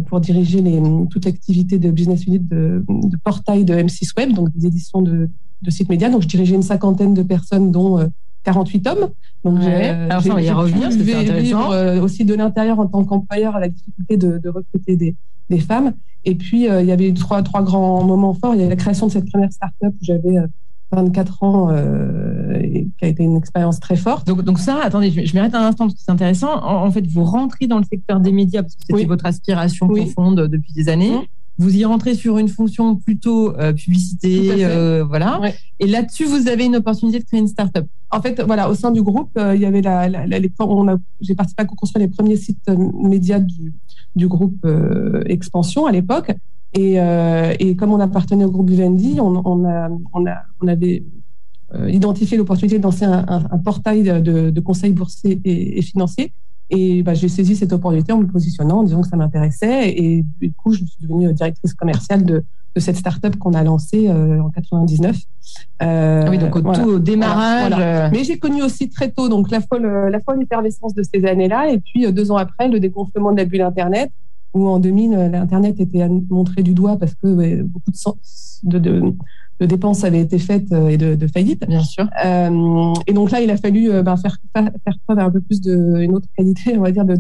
pour 0.08 0.20
diriger 0.20 0.62
les, 0.62 0.82
toute 1.10 1.26
l'activité 1.26 1.78
de 1.78 1.92
business 1.92 2.26
unit 2.26 2.40
de, 2.40 2.84
de, 2.88 3.18
portail 3.18 3.66
de 3.66 3.74
M6 3.74 4.12
Web, 4.18 4.34
donc 4.34 4.52
des 4.56 4.66
éditions 4.66 5.02
de, 5.02 5.30
de 5.62 5.70
sites 5.70 5.90
médias. 5.90 6.10
Donc, 6.10 6.24
je 6.24 6.28
dirigeais 6.28 6.56
une 6.56 6.64
cinquantaine 6.64 7.14
de 7.14 7.22
personnes, 7.22 7.72
dont 7.72 8.10
48 8.44 8.88
hommes. 8.88 9.10
Donc, 9.44 9.60
ouais. 9.60 9.90
Alors, 9.90 10.24
ça, 10.24 10.32
on 10.32 10.36
va 10.36 10.42
y 10.42 10.50
revenir, 10.50 10.92
c'est 10.92 11.14
intéressant. 11.14 12.02
aussi 12.02 12.26
de 12.26 12.34
l'intérieur 12.34 12.80
en 12.80 12.88
tant 12.88 13.04
qu'employeur 13.04 13.56
à 13.56 13.60
la 13.60 13.70
difficulté 13.70 14.18
de, 14.18 14.38
de 14.40 14.50
recruter 14.50 14.96
des, 14.96 15.16
des, 15.50 15.60
femmes. 15.60 15.94
Et 16.26 16.36
puis, 16.36 16.64
il 16.66 16.86
y 16.86 16.92
avait 16.92 17.14
trois, 17.14 17.44
trois 17.44 17.62
grands 17.62 18.04
moments 18.04 18.34
forts. 18.34 18.56
Il 18.56 18.62
y 18.62 18.64
a 18.64 18.70
la 18.70 18.76
création 18.76 19.08
de 19.08 19.12
cette 19.12 19.30
première 19.30 19.52
start-up 19.52 19.94
où 19.94 20.04
j'avais 20.04 20.38
24 20.92 21.44
ans, 21.44 21.70
euh, 21.72 22.60
qui 22.98 23.06
a 23.06 23.08
été 23.08 23.24
une 23.24 23.38
expérience 23.38 23.80
très 23.80 23.96
forte. 23.96 24.26
Donc, 24.28 24.42
donc 24.42 24.60
ça, 24.60 24.80
attendez, 24.84 25.12
je, 25.12 25.36
m'arrête 25.36 25.54
un 25.54 25.66
instant 25.66 25.86
parce 25.86 25.96
que 25.96 26.02
c'est 26.04 26.12
intéressant. 26.12 26.64
En, 26.64 26.90
fait, 26.92 27.06
vous 27.08 27.24
rentrez 27.24 27.68
dans 27.68 27.78
le 27.78 27.84
secteur 27.84 28.20
des 28.20 28.32
médias 28.32 28.64
parce 28.64 28.76
que 28.76 28.82
c'était 28.88 29.06
votre 29.06 29.26
aspiration 29.26 29.88
profonde 29.88 30.48
depuis 30.48 30.74
des 30.74 30.90
années. 30.90 31.12
Mmh. 31.12 31.26
Vous 31.60 31.76
y 31.76 31.84
rentrez 31.84 32.16
sur 32.16 32.38
une 32.38 32.48
fonction 32.48 32.96
plutôt 32.96 33.54
euh, 33.58 33.74
publicité, 33.74 34.66
euh, 34.66 35.04
voilà. 35.04 35.42
Et 35.80 35.88
là-dessus, 35.88 36.24
vous 36.24 36.48
avez 36.48 36.66
une 36.66 36.78
opportunité 36.78 37.20
de 37.20 37.26
créer 37.26 37.42
une 37.42 37.50
start-up. 37.50 37.86
En 38.12 38.22
fait, 38.22 38.42
voilà, 38.42 38.70
au 38.70 38.76
sein 38.76 38.92
du 38.92 39.04
groupe, 39.04 39.38
il 39.38 39.60
y 39.60 39.66
avait 39.66 39.82
la, 39.82 40.08
la, 40.08 40.26
la 40.26 40.40
j'ai 40.40 41.36
participé 41.36 41.64
à 41.64 41.66
construire 41.66 42.08
les 42.08 42.12
premiers 42.12 42.38
sites 42.38 42.70
médias 42.70 43.40
du, 43.40 43.74
du 44.16 44.28
groupe 44.28 44.66
Expansion 45.26 45.86
à 45.86 45.92
l'époque. 45.92 46.32
Et, 46.74 47.00
euh, 47.00 47.54
et, 47.60 47.76
comme 47.76 47.94
on 47.94 48.00
appartenait 48.00 48.46
au 48.46 48.52
groupe 48.52 48.70
Vivendi, 48.70 49.18
on, 49.20 49.42
on, 49.44 49.66
a, 49.66 49.90
on, 50.14 50.26
a, 50.28 50.38
on 50.62 50.68
avait 50.68 51.04
euh, 51.74 51.90
identifié 51.90 52.38
l'opportunité 52.38 52.78
de 52.78 52.84
lancer 52.84 53.06
un, 53.06 53.26
un, 53.28 53.58
portail 53.58 54.04
de, 54.04 54.50
de, 54.50 54.60
conseils 54.60 54.94
boursiers 54.94 55.40
et, 55.44 55.80
et 55.80 55.82
financiers. 55.82 56.32
Et 56.70 57.02
bah, 57.02 57.16
j'ai 57.16 57.30
saisi 57.30 57.56
cette 57.56 57.74
opportunité 57.74 58.12
en 58.12 58.20
me 58.20 58.28
positionnant, 58.28 58.80
en 58.80 58.84
disant 58.84 59.02
que 59.02 59.08
ça 59.08 59.18
m'intéressait. 59.18 59.90
Et 59.90 60.24
du 60.40 60.54
coup, 60.54 60.74
je 60.74 60.86
suis 60.86 61.02
devenue 61.02 61.34
directrice 61.34 61.74
commerciale 61.74 62.24
de, 62.24 62.44
de 62.76 62.80
cette 62.80 62.98
start-up 62.98 63.36
qu'on 63.38 63.54
a 63.54 63.64
lancée 63.64 64.08
euh, 64.08 64.42
en 64.42 64.50
99. 64.50 65.16
Euh, 65.82 66.24
ah 66.26 66.30
oui, 66.30 66.38
donc 66.38 66.56
au 66.56 66.62
tout 66.62 67.00
démarrage. 67.00 67.74
Euh. 67.80 68.10
Mais 68.12 68.24
j'ai 68.24 68.38
connu 68.38 68.62
aussi 68.62 68.90
très 68.90 69.10
tôt 69.10 69.30
donc 69.30 69.50
la 69.50 69.62
folle, 69.62 70.10
la 70.12 70.20
folle 70.20 70.44
effervescence 70.44 70.94
de 70.94 71.02
ces 71.02 71.26
années-là. 71.26 71.72
Et 71.72 71.80
puis 71.80 72.12
deux 72.14 72.32
ans 72.32 72.38
après, 72.38 72.68
le 72.68 72.80
dégonflement 72.80 73.32
de 73.32 73.38
la 73.38 73.46
bulle 73.46 73.62
Internet 73.62 74.12
où 74.54 74.68
en 74.68 74.80
2000, 74.80 75.12
l'Internet 75.32 75.80
était 75.80 76.08
montré 76.30 76.64
du 76.64 76.74
doigt 76.74 76.98
parce 76.98 77.14
que 77.16 77.62
beaucoup 77.64 77.92
de, 78.64 78.80
de, 78.80 79.14
de, 79.60 79.66
dépenses 79.66 80.04
avaient 80.04 80.22
été 80.22 80.40
faites 80.40 80.72
euh, 80.72 80.90
et 80.90 80.98
de, 80.98 81.28
faillites. 81.28 81.66
Bien 81.68 81.84
sûr. 81.84 82.08
Euh, 82.26 82.94
et 83.06 83.14
donc 83.14 83.32
là, 83.32 83.42
il 83.42 83.50
a 83.52 83.58
fallu 83.58 83.92
euh, 83.92 84.02
ben, 84.02 84.18
faire, 84.18 84.38
faire, 84.54 84.72
preuve 85.06 85.18
d'un 85.18 85.30
peu 85.30 85.42
plus 85.42 85.62
d'une 85.62 86.14
autre 86.16 86.28
qualité, 86.36 86.78
on 86.78 86.82
va 86.82 86.92
dire, 86.92 87.06
de. 87.06 87.18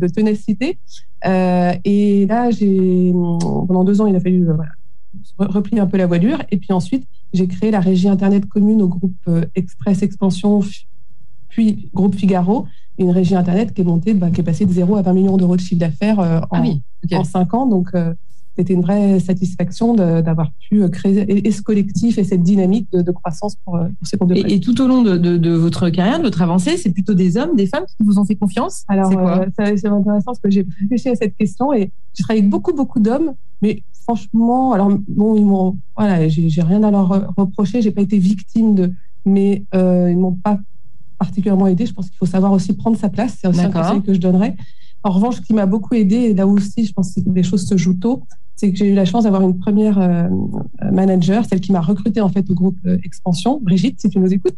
Euh, 1.25 1.73
et 1.83 2.25
là, 2.25 2.49
j'ai 2.49 3.11
pendant 3.13 3.83
deux 3.83 4.01
ans, 4.01 4.07
il 4.07 4.15
a 4.15 4.19
fallu 4.19 4.45
voilà, 4.45 4.71
replier 5.37 5.79
un 5.79 5.87
peu 5.87 5.97
la 5.97 6.07
voilure. 6.07 6.41
Et 6.51 6.57
puis 6.57 6.73
ensuite, 6.73 7.05
j'ai 7.33 7.47
créé 7.47 7.69
la 7.71 7.79
régie 7.79 8.07
Internet 8.07 8.45
commune 8.47 8.81
au 8.81 8.87
groupe 8.87 9.29
Express 9.55 10.01
Expansion, 10.01 10.61
puis 11.49 11.89
groupe 11.93 12.15
Figaro, 12.15 12.65
une 12.99 13.11
régie 13.11 13.35
Internet 13.35 13.73
qui 13.73 13.81
est 13.81 13.85
montée, 13.85 14.13
bah, 14.13 14.29
qui 14.29 14.41
est 14.41 14.43
passée 14.43 14.65
de 14.65 14.73
0 14.73 14.97
à 14.97 15.01
20 15.01 15.13
millions 15.13 15.37
d'euros 15.37 15.55
de 15.55 15.61
chiffre 15.61 15.79
d'affaires 15.79 16.19
euh, 16.19 16.39
en, 16.51 16.63
ah 16.63 17.17
en 17.17 17.23
5 17.23 17.53
ans. 17.53 17.65
Donc, 17.65 17.89
euh, 17.95 18.13
c'était 18.57 18.73
une 18.73 18.81
vraie 18.81 19.21
satisfaction 19.21 19.93
d'avoir 19.95 20.51
pu 20.69 20.83
euh, 20.83 20.89
créer 20.89 21.49
ce 21.49 21.61
collectif 21.61 22.17
et 22.17 22.25
cette 22.25 22.43
dynamique 22.43 22.91
de, 22.91 23.11
croissance 23.11 23.55
pour, 23.63 23.79
pour, 23.79 24.07
ces 24.07 24.17
comptes 24.17 24.29
de 24.29 24.35
et, 24.35 24.55
et, 24.55 24.59
tout 24.59 24.81
au 24.81 24.87
long 24.87 25.01
de, 25.01 25.15
de, 25.17 25.51
votre 25.51 25.89
carrière, 25.89 26.17
de 26.17 26.23
votre 26.23 26.41
avancée, 26.41 26.75
c'est 26.75 26.89
plutôt 26.89 27.13
des 27.13 27.37
hommes, 27.37 27.55
des 27.55 27.67
femmes 27.67 27.85
qui 27.85 28.03
vous 28.05 28.19
ont 28.19 28.25
fait 28.25 28.35
confiance? 28.35 28.83
Alors, 28.89 29.13
c'est 29.57 29.87
intéressant 29.87 30.25
parce 30.25 30.39
que 30.39 30.51
j'ai 30.51 30.67
réfléchi 30.81 31.07
à 31.07 31.15
cette 31.15 31.37
question 31.37 31.71
et 31.71 31.91
j'ai 32.13 32.23
travaillé 32.23 32.41
avec 32.41 32.49
beaucoup, 32.49 32.73
beaucoup 32.73 32.99
d'hommes, 32.99 33.33
mais 33.61 33.83
franchement, 34.03 34.73
alors, 34.73 34.91
bon, 35.07 35.37
ils 35.37 35.45
m'ont, 35.45 35.77
voilà, 35.95 36.27
j'ai 36.27 36.61
rien 36.61 36.83
à 36.83 36.91
leur 36.91 37.33
reprocher, 37.37 37.81
j'ai 37.81 37.91
pas 37.91 38.01
été 38.01 38.17
victime 38.17 38.75
de, 38.75 38.91
mais 39.23 39.63
ils 39.73 40.17
m'ont 40.17 40.37
pas 40.43 40.59
particulièrement 41.19 41.67
aidé. 41.67 41.85
Je 41.85 41.93
pense 41.93 42.07
qu'il 42.09 42.17
faut 42.17 42.25
savoir 42.25 42.51
aussi 42.53 42.73
prendre 42.73 42.97
sa 42.97 43.09
place. 43.09 43.37
C'est 43.39 43.47
aussi 43.47 43.61
un 43.61 43.69
conseil 43.69 44.01
que 44.01 44.13
je 44.13 44.19
donnerais. 44.19 44.55
En 45.03 45.11
revanche, 45.11 45.35
ce 45.35 45.41
qui 45.41 45.53
m'a 45.53 45.65
beaucoup 45.65 45.93
aidé, 45.93 46.15
et 46.15 46.33
là 46.33 46.47
aussi, 46.47 46.85
je 46.85 46.93
pense 46.93 47.13
que 47.13 47.21
des 47.21 47.43
choses 47.43 47.65
se 47.65 47.77
jouent 47.77 47.99
tôt, 47.99 48.23
c'est 48.59 48.69
que 48.71 48.77
j'ai 48.77 48.89
eu 48.89 48.93
la 48.93 49.05
chance 49.05 49.23
d'avoir 49.23 49.41
une 49.41 49.57
première 49.57 49.97
euh, 49.99 50.27
manager, 50.91 51.45
celle 51.45 51.61
qui 51.61 51.71
m'a 51.71 51.79
recruté 51.79 52.19
en 52.19 52.27
fait 52.27 52.49
au 52.49 52.53
groupe 52.53 52.77
euh, 52.85 52.97
Expansion, 53.05 53.57
Brigitte, 53.61 54.01
si 54.01 54.09
tu 54.09 54.19
nous 54.19 54.33
écoutes, 54.33 54.57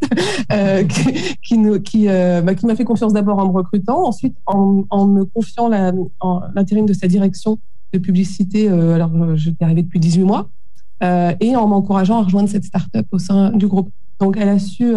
euh, 0.52 0.82
qui, 1.42 1.80
qui, 1.84 2.06
bah, 2.08 2.54
qui 2.56 2.66
m'a 2.66 2.74
fait 2.74 2.84
confiance 2.84 3.12
d'abord 3.12 3.38
en 3.38 3.46
me 3.46 3.52
recrutant, 3.52 4.04
ensuite 4.04 4.36
en, 4.46 4.82
en 4.90 5.06
me 5.06 5.24
confiant 5.24 5.68
l'intérim 5.68 6.86
de 6.86 6.92
sa 6.92 7.06
direction 7.06 7.58
de 7.92 7.98
publicité, 7.98 8.68
alors 8.68 9.36
je 9.36 9.50
suis 9.50 9.56
arrivée 9.60 9.82
depuis 9.82 10.00
18 10.00 10.24
mois, 10.24 10.48
et 11.02 11.54
en 11.54 11.68
m'encourageant 11.68 12.18
à 12.18 12.22
rejoindre 12.24 12.48
cette 12.48 12.64
start-up 12.64 13.06
au 13.12 13.18
sein 13.18 13.50
du 13.50 13.68
groupe. 13.68 13.90
Donc 14.18 14.36
elle 14.36 14.48
a 14.48 14.58
su 14.58 14.92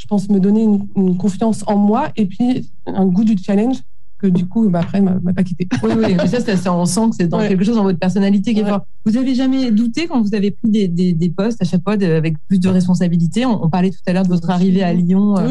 je 0.00 0.06
pense, 0.06 0.30
me 0.30 0.40
donner 0.40 0.62
une, 0.62 1.16
confiance 1.18 1.62
en 1.66 1.76
moi 1.76 2.08
et 2.16 2.24
puis 2.24 2.70
un 2.86 3.04
goût 3.04 3.24
du 3.24 3.36
challenge 3.36 3.76
que 4.18 4.26
du 4.26 4.46
coup, 4.46 4.68
bah, 4.68 4.80
après, 4.80 5.00
m'a 5.00 5.18
pas 5.34 5.42
quitté. 5.42 5.66
Oui, 5.82 5.92
oui, 5.96 6.14
mais 6.14 6.26
ça, 6.26 6.40
ça, 6.40 6.74
on 6.74 6.84
sent 6.84 7.10
que 7.10 7.16
c'est 7.16 7.28
dans 7.28 7.38
quelque 7.38 7.64
chose 7.64 7.76
dans 7.76 7.82
votre 7.82 7.98
personnalité 7.98 8.52
qui 8.52 8.60
est 8.60 8.64
fort. 8.64 8.86
Vous 9.06 9.16
avez 9.16 9.34
jamais 9.34 9.70
douté 9.70 10.06
quand 10.06 10.20
vous 10.20 10.34
avez 10.34 10.50
pris 10.50 10.68
des, 10.68 10.88
des, 10.88 11.12
des 11.14 11.30
postes 11.30 11.60
à 11.62 11.64
chaque 11.64 11.82
fois 11.82 11.94
avec 11.94 12.36
plus 12.46 12.60
de 12.60 12.68
responsabilités? 12.68 13.46
On, 13.46 13.70
parlait 13.70 13.90
tout 13.90 13.98
à 14.06 14.12
l'heure 14.12 14.24
de 14.24 14.28
votre 14.28 14.50
arrivée 14.50 14.82
à 14.82 14.92
Lyon 14.92 15.38
euh, 15.38 15.48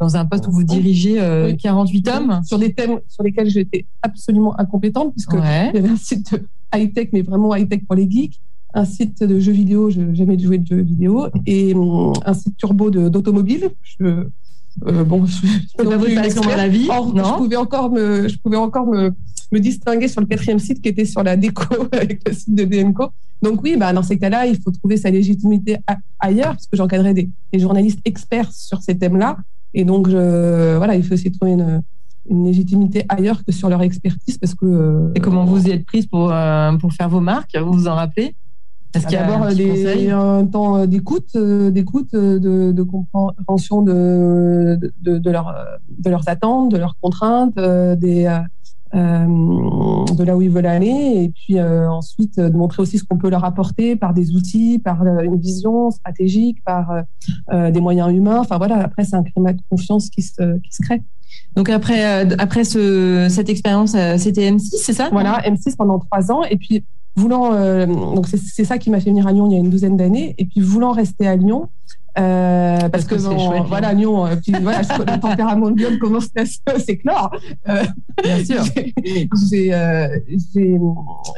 dans 0.00 0.16
un 0.16 0.24
poste 0.26 0.46
où 0.46 0.52
vous 0.52 0.62
dirigez 0.62 1.14
48 1.60 2.08
euh, 2.08 2.16
hommes. 2.16 2.40
Sur 2.44 2.58
des 2.58 2.72
thèmes 2.72 3.00
sur 3.08 3.24
lesquels 3.24 3.50
j'étais 3.50 3.86
absolument 4.02 4.58
incompétente, 4.60 5.12
puisque 5.12 5.34
il 5.34 5.74
y 5.74 5.78
avait 5.78 5.88
un 5.88 5.96
site 5.96 6.36
high-tech, 6.72 7.08
mais 7.12 7.22
vraiment 7.22 7.54
high-tech 7.54 7.80
pour 7.86 7.96
les 7.96 8.08
geeks 8.08 8.40
un 8.74 8.84
site 8.84 9.22
de 9.22 9.38
jeux 9.38 9.52
vidéo, 9.52 9.90
je 9.90 10.00
n'ai 10.00 10.14
jamais 10.14 10.38
joué 10.38 10.58
de 10.58 10.66
jeux 10.66 10.82
vidéo, 10.82 11.28
et 11.46 11.74
hum, 11.74 12.12
un 12.24 12.34
site 12.34 12.56
turbo 12.56 12.90
d'automobile. 12.90 13.70
Je, 13.82 14.26
euh, 14.86 15.04
bon, 15.04 15.24
je, 15.24 15.36
pas 15.76 15.84
dans 15.84 16.56
la 16.56 16.68
vie. 16.68 16.88
non 16.88 17.14
je 17.14 17.36
pouvais 17.36 17.56
encore 17.56 17.90
me, 17.90 18.26
je 18.28 18.36
pouvais 18.38 18.56
encore 18.56 18.86
me, 18.86 19.12
me, 19.52 19.60
distinguer 19.60 20.08
sur 20.08 20.20
le 20.20 20.26
quatrième 20.26 20.58
site 20.58 20.82
qui 20.82 20.88
était 20.88 21.04
sur 21.04 21.22
la 21.22 21.36
déco 21.36 21.86
avec 21.92 22.28
le 22.28 22.34
site 22.34 22.54
de 22.54 22.64
DMCO. 22.64 23.10
Donc 23.42 23.62
oui, 23.62 23.76
bah, 23.78 23.92
dans 23.92 24.02
ces 24.02 24.18
cas-là, 24.18 24.46
il 24.46 24.60
faut 24.60 24.72
trouver 24.72 24.96
sa 24.96 25.10
légitimité 25.10 25.76
ailleurs, 26.18 26.54
parce 26.54 26.66
que 26.66 26.76
j'encadrais 26.76 27.14
des, 27.14 27.30
des, 27.52 27.58
journalistes 27.60 28.00
experts 28.04 28.52
sur 28.52 28.82
ces 28.82 28.98
thèmes-là. 28.98 29.36
Et 29.72 29.84
donc, 29.84 30.08
je, 30.08 30.76
voilà, 30.76 30.96
il 30.96 31.04
faut 31.04 31.14
aussi 31.14 31.30
trouver 31.30 31.52
une, 31.52 31.82
une 32.28 32.44
légitimité 32.46 33.04
ailleurs 33.08 33.44
que 33.44 33.52
sur 33.52 33.68
leur 33.68 33.82
expertise, 33.82 34.38
parce 34.38 34.54
que. 34.54 35.12
Et 35.14 35.20
comment 35.20 35.44
vous 35.44 35.66
y 35.66 35.70
êtes 35.70 35.84
prise 35.84 36.06
pour, 36.06 36.32
euh, 36.32 36.72
pour 36.78 36.92
faire 36.92 37.08
vos 37.08 37.20
marques 37.20 37.56
Vous 37.56 37.72
vous 37.72 37.86
en 37.86 37.94
rappelez? 37.94 38.34
Est-ce 38.94 39.06
qu'il 39.06 39.14
y 39.14 39.20
a 39.20 39.26
d'abord 39.26 39.42
un 39.42 40.46
temps 40.46 40.76
euh, 40.76 40.86
d'écoute, 40.86 41.30
euh, 41.34 41.70
d'écoute, 41.70 42.12
de, 42.12 42.70
de, 42.72 42.82
compréhension 42.82 43.82
de, 43.82 44.78
de, 45.00 45.18
de, 45.18 45.30
leur, 45.30 45.54
de 45.98 46.10
leurs 46.10 46.28
attentes, 46.28 46.70
de 46.70 46.76
leurs 46.76 46.96
contraintes, 47.00 47.56
des, 47.56 48.40
de 48.94 50.22
là 50.22 50.36
où 50.36 50.42
ils 50.42 50.50
veulent 50.50 50.66
aller, 50.66 51.24
et 51.24 51.28
puis 51.30 51.60
ensuite 51.60 52.38
de 52.38 52.56
montrer 52.56 52.82
aussi 52.82 52.98
ce 52.98 53.04
qu'on 53.04 53.18
peut 53.18 53.30
leur 53.30 53.44
apporter 53.44 53.96
par 53.96 54.14
des 54.14 54.36
outils, 54.36 54.78
par 54.78 55.04
une 55.04 55.36
vision 55.36 55.90
stratégique, 55.90 56.62
par 56.64 57.02
des 57.52 57.80
moyens 57.80 58.12
humains. 58.12 58.38
Enfin 58.38 58.58
voilà, 58.58 58.78
après 58.78 59.04
c'est 59.04 59.16
un 59.16 59.24
climat 59.24 59.52
de 59.52 59.60
confiance 59.68 60.10
qui 60.10 60.22
se, 60.22 60.58
qui 60.60 60.72
se 60.72 60.82
crée. 60.82 61.02
Donc 61.56 61.68
après, 61.68 62.32
après 62.38 62.62
ce, 62.62 63.26
cette 63.28 63.48
expérience, 63.48 63.96
c'était 64.18 64.48
M6, 64.48 64.76
c'est 64.80 64.92
ça? 64.92 65.08
Voilà, 65.10 65.40
M6 65.40 65.74
pendant 65.76 65.98
trois 65.98 66.30
ans. 66.30 66.44
Et 66.44 66.56
puis 66.56 66.84
voulant, 67.16 67.52
euh, 67.52 67.86
donc 67.86 68.26
c'est 68.28 68.64
ça 68.64 68.78
qui 68.78 68.90
m'a 68.90 69.00
fait 69.00 69.10
venir 69.10 69.26
à 69.26 69.32
Lyon 69.32 69.48
il 69.48 69.52
y 69.52 69.56
a 69.56 69.60
une 69.60 69.70
douzaine 69.70 69.96
d'années, 69.96 70.34
et 70.38 70.44
puis 70.44 70.60
voulant 70.60 70.92
rester 70.92 71.26
à 71.26 71.36
Lyon. 71.36 71.68
Euh, 72.16 72.88
parce, 72.90 73.06
que, 73.06 73.16
voilà 73.66 73.92
Lyon, 73.92 74.26
euh, 74.26 74.36
voilà, 74.62 74.82
le 74.82 75.20
tempérament 75.20 75.72
de 75.72 75.78
Lyon 75.78 75.98
commence 76.00 76.28
à 76.36 76.44
s'éclore. 76.78 77.34
Euh, 77.68 77.82
Bien 78.22 78.44
sûr. 78.44 78.62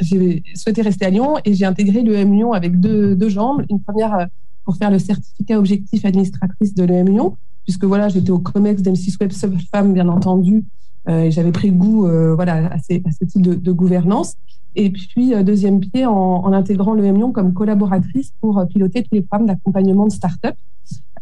J'ai 0.02 0.42
souhaité 0.54 0.83
rester 0.83 1.06
à 1.06 1.11
Lyon 1.11 1.37
et 1.47 1.54
j'ai 1.54 1.64
intégré 1.64 2.02
l'EM 2.02 2.33
Lyon 2.33 2.52
avec 2.52 2.78
deux, 2.78 3.16
deux 3.16 3.30
jambes. 3.30 3.64
Une 3.71 3.80
première 3.80 4.26
pour 4.64 4.76
faire 4.76 4.90
le 4.90 4.99
certificat 4.99 5.59
objectif 5.59 6.04
administratrice 6.04 6.75
de 6.75 6.85
l'EM 6.85 7.09
Lyon, 7.09 7.37
puisque 7.64 7.85
voilà, 7.85 8.09
j'étais 8.09 8.30
au 8.30 8.38
COMEX 8.38 8.83
d'M6 8.83 9.16
Web 9.21 9.33
Femme, 9.73 9.95
bien 9.95 10.09
entendu, 10.09 10.64
et 11.09 11.30
j'avais 11.30 11.52
pris 11.52 11.71
goût 11.71 12.06
voilà, 12.35 12.66
à, 12.66 12.78
ces, 12.80 13.02
à 13.06 13.12
ce 13.12 13.25
type 13.25 13.42
de, 13.42 13.54
de 13.54 13.73
gouvernance. 13.73 14.35
Et 14.76 14.90
puis, 14.90 15.35
euh, 15.35 15.42
deuxième 15.42 15.80
pied, 15.80 16.04
en, 16.06 16.52
intégrant 16.52 16.92
le 16.92 17.02
Lyon 17.02 17.33
comme 17.33 17.54
collaboratrice 17.54 18.33
pour 18.40 18.59
euh, 18.59 18.66
piloter 18.66 19.02
tous 19.02 19.14
les 19.14 19.23
programmes 19.23 19.49
d'accompagnement 19.49 20.04
de 20.06 20.12
start-up. 20.12 20.54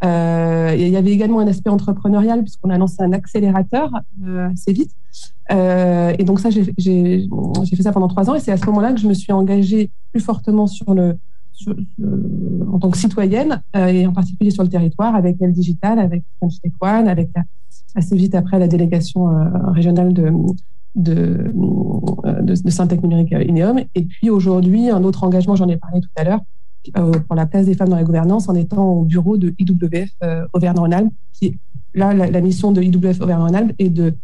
Euh, 0.05 0.75
il 0.77 0.89
y 0.89 0.97
avait 0.97 1.13
également 1.13 1.39
un 1.39 1.47
aspect 1.47 1.71
entrepreneurial 1.71 2.43
puisqu'on 2.43 2.69
a 2.69 2.77
lancé 2.77 2.97
un 2.99 3.13
accélérateur 3.13 3.91
assez 4.53 4.73
vite. 4.73 4.91
et 5.51 6.25
donc 6.25 6.41
ça, 6.41 6.51
j'ai 6.51 6.65
fait 6.75 7.83
ça 7.83 7.93
pendant 7.93 8.09
trois 8.09 8.29
ans 8.29 8.35
et 8.35 8.41
c'est 8.41 8.53
à 8.53 8.59
ce 8.59 8.67
moment-là 8.67 8.93
que 8.93 9.01
je 9.01 9.09
me 9.09 9.15
suis 9.15 9.33
engagée 9.33 9.89
plus 10.13 10.21
fortement 10.21 10.67
en 10.89 12.79
tant 12.81 12.91
que 12.91 12.99
citoyenne 12.99 13.63
et 13.75 14.07
en 14.07 14.13
particulier 14.13 14.51
sur 14.51 14.65
le 14.65 14.69
territoire 14.69 15.15
avec 15.15 15.37
Elle 15.41 15.53
Digital, 15.53 15.99
avec 15.99 16.23
French 16.37 16.61
Tech 16.61 16.73
One, 16.83 17.09
avec 17.09 17.31
assez 17.95 18.17
vite 18.17 18.35
après 18.35 18.59
la 18.59 18.69
délégation 18.69 19.31
régionale 19.73 20.13
de, 20.13 20.31
de, 20.95 21.53
de, 22.43 22.63
de 22.63 22.71
Syntec 22.71 23.03
Numérique 23.03 23.33
Ineum. 23.33 23.81
Et 23.95 24.05
puis 24.05 24.31
aujourd'hui, 24.31 24.91
un 24.91 25.05
autre 25.05 25.25
engagement, 25.25 25.57
j'en 25.57 25.69
ai 25.69 25.77
parlé 25.77 26.01
tout 26.01 26.09
à 26.17 26.25
l'heure, 26.25 26.41
euh, 26.99 27.13
pour 27.13 27.35
la 27.35 27.47
place 27.47 27.67
des 27.67 27.75
femmes 27.75 27.89
dans 27.89 27.97
la 27.97 28.05
gouvernance 28.05 28.49
en 28.49 28.55
étant 28.55 28.93
au 28.93 29.05
bureau 29.05 29.39
de 29.39 29.55
IWF 29.59 30.11
euh, 30.23 30.47
Auvergne-Rhône-Alpes. 30.53 31.13
Qui, 31.33 31.59
là, 31.95 32.13
la, 32.13 32.41
mission 32.41 32.73
de 32.73 32.83
IWF 32.83 33.21
Auvergne-Rhône-Alpes 33.23 33.73
est 33.79 33.89
de 33.89 34.15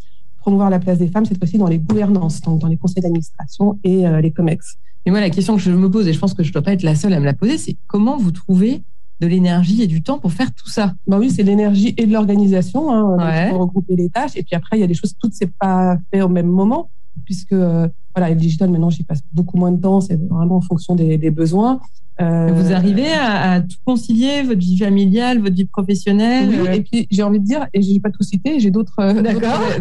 promouvoir 0.40 0.68
la 0.68 0.78
place 0.78 0.98
des 0.98 1.08
femmes, 1.08 1.24
cette 1.24 1.38
fois-ci 1.38 1.56
dans 1.56 1.68
les 1.68 1.78
gouvernances, 1.78 2.40
donc 2.42 2.60
dans 2.60 2.68
les 2.68 2.76
conseils 2.76 3.02
d'administration 3.02 3.78
et 3.82 4.06
euh, 4.06 4.20
les 4.20 4.30
COMEX. 4.30 4.76
Et 5.06 5.10
moi, 5.10 5.20
la 5.20 5.30
question 5.30 5.56
que 5.56 5.62
je 5.62 5.70
me 5.70 5.90
pose, 5.90 6.06
et 6.06 6.12
je 6.12 6.18
pense 6.18 6.34
que 6.34 6.42
je 6.42 6.50
ne 6.50 6.52
dois 6.52 6.62
pas 6.62 6.72
être 6.72 6.82
la 6.82 6.94
seule 6.94 7.14
à 7.14 7.20
me 7.20 7.24
la 7.24 7.32
poser, 7.32 7.56
c'est 7.56 7.76
comment 7.86 8.18
vous 8.18 8.30
trouvez 8.30 8.82
de 9.20 9.26
l'énergie 9.26 9.82
et 9.82 9.86
du 9.86 10.02
temps 10.02 10.18
pour 10.18 10.32
faire 10.32 10.52
tout 10.52 10.68
ça. 10.68 10.94
Bah 11.06 11.18
oui, 11.18 11.30
c'est 11.30 11.42
l'énergie 11.42 11.94
et 11.96 12.06
de 12.06 12.12
l'organisation 12.12 12.92
hein, 12.92 13.50
pour 13.50 13.60
regrouper 13.60 13.94
les 13.96 14.08
tâches. 14.08 14.32
Et 14.36 14.42
puis 14.42 14.56
après, 14.56 14.78
il 14.78 14.80
y 14.80 14.84
a 14.84 14.86
des 14.86 14.94
choses, 14.94 15.14
toutes 15.20 15.34
c'est 15.34 15.52
pas 15.52 15.98
fait 16.10 16.22
au 16.22 16.28
même 16.28 16.46
moment, 16.46 16.88
puisque 17.24 17.52
euh, 17.52 17.86
voilà, 18.16 18.30
le 18.30 18.36
digital 18.36 18.70
maintenant, 18.70 18.90
j'y 18.90 19.02
passe 19.02 19.20
beaucoup 19.32 19.58
moins 19.58 19.72
de 19.72 19.80
temps. 19.80 20.00
C'est 20.00 20.16
vraiment 20.16 20.56
en 20.56 20.60
fonction 20.62 20.94
des, 20.96 21.30
besoins. 21.30 21.80
Euh, 22.20 22.50
vous 22.52 22.72
arrivez 22.72 23.12
à, 23.12 23.60
tout 23.60 23.76
concilier, 23.84 24.42
votre 24.42 24.60
vie 24.60 24.78
familiale, 24.78 25.40
votre 25.40 25.54
vie 25.54 25.66
professionnelle. 25.66 26.48
Oui, 26.48 26.68
et 26.72 26.80
puis 26.80 27.06
j'ai 27.10 27.22
envie 27.22 27.40
de 27.40 27.44
dire, 27.44 27.66
et 27.74 27.82
je 27.82 27.92
n'ai 27.92 28.00
pas 28.00 28.10
tout 28.10 28.22
cité, 28.22 28.58
j'ai 28.58 28.70
d'autres 28.70 28.96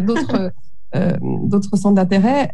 d'autres 0.00 0.52
euh, 0.96 1.12
d'autres 1.44 1.76
centres 1.76 1.94
d'intérêt. 1.94 2.50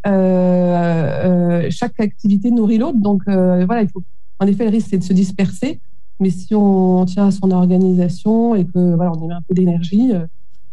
chaque 1.70 1.98
activité 1.98 2.50
nourrit 2.52 2.78
l'autre, 2.78 2.98
donc 2.98 3.22
voilà, 3.26 3.82
il 3.82 3.88
faut. 3.88 4.02
En 4.38 4.46
effet, 4.46 4.64
le 4.64 4.70
risque 4.70 4.88
c'est 4.90 4.98
de 4.98 5.04
se 5.04 5.14
disperser. 5.14 5.80
Mais 6.20 6.30
si 6.30 6.54
on 6.54 7.04
tient 7.04 7.26
à 7.26 7.30
son 7.30 7.50
organisation 7.50 8.54
et 8.54 8.64
que 8.64 8.94
voilà, 8.94 9.12
on 9.12 9.25
y 9.25 9.28
met 9.28 9.35
un 9.35 9.42
peu 9.46 9.54
d'énergie, 9.54 10.12
euh, 10.12 10.26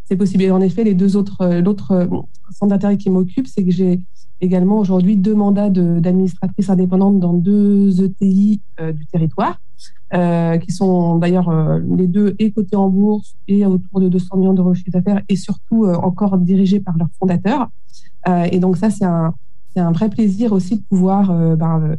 c'est 0.06 0.16
possible. 0.16 0.44
Et 0.44 0.52
en 0.52 0.62
effet, 0.62 0.84
les 0.84 0.94
deux 0.94 1.18
autres, 1.18 1.42
euh, 1.42 1.62
l'autre 1.62 1.92
euh, 1.92 2.06
centre 2.52 2.70
d'intérêt 2.70 2.98
qui 2.98 3.10
m'occupe, 3.10 3.48
c'est 3.48 3.64
que 3.64 3.72
j'ai 3.72 4.00
également 4.42 4.78
aujourd'hui 4.78 5.16
deux 5.16 5.36
mandats 5.36 5.70
d'administratrice 5.70 6.70
indépendante 6.70 7.20
dans 7.20 7.32
deux 7.32 8.04
ETI 8.04 8.60
du 8.94 9.06
territoire, 9.06 9.58
qui 10.60 10.72
sont 10.74 11.16
d'ailleurs 11.16 11.50
les 11.98 12.08
deux 12.08 12.36
et 12.40 12.52
cotés 12.52 12.76
en 12.76 12.90
bourse 12.90 13.36
et 13.48 13.66
autour 13.66 14.02
de 14.02 14.10
200 14.10 14.36
millions 14.36 14.54
d'euros 14.54 14.72
de 14.72 14.76
chiffre 14.76 14.92
d'affaires 14.92 15.22
et 15.30 15.38
surtout 15.38 15.86
encore 15.86 16.38
dirigés 16.40 16.82
par 16.82 16.98
leurs 16.98 17.08
fondateurs. 17.18 17.70
et 18.52 18.60
donc 18.60 18.76
ça, 18.76 18.90
c'est 18.90 19.06
un, 19.06 19.34
un, 19.78 19.92
vrai 19.94 20.10
plaisir 20.10 20.52
aussi 20.52 20.76
de 20.76 20.84
pouvoir 20.90 21.32
ben, 21.56 21.96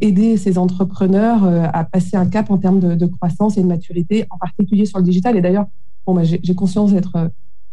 aider 0.00 0.36
ces 0.36 0.58
entrepreneurs 0.58 1.44
euh, 1.44 1.66
à 1.72 1.84
passer 1.84 2.16
un 2.16 2.26
cap 2.26 2.50
en 2.50 2.58
termes 2.58 2.96
de, 2.96 3.06
croissance 3.06 3.58
et 3.58 3.62
de 3.62 3.66
maturité, 3.66 4.26
en 4.30 4.38
particulier 4.38 4.86
sur 4.86 4.98
le 4.98 5.04
digital. 5.04 5.36
Et 5.36 5.40
d'ailleurs, 5.40 5.66
bon, 6.06 6.14
bah, 6.14 6.22
j'ai 6.24 6.54
conscience 6.54 6.92
d'être, 6.92 7.16
euh, 7.16 7.28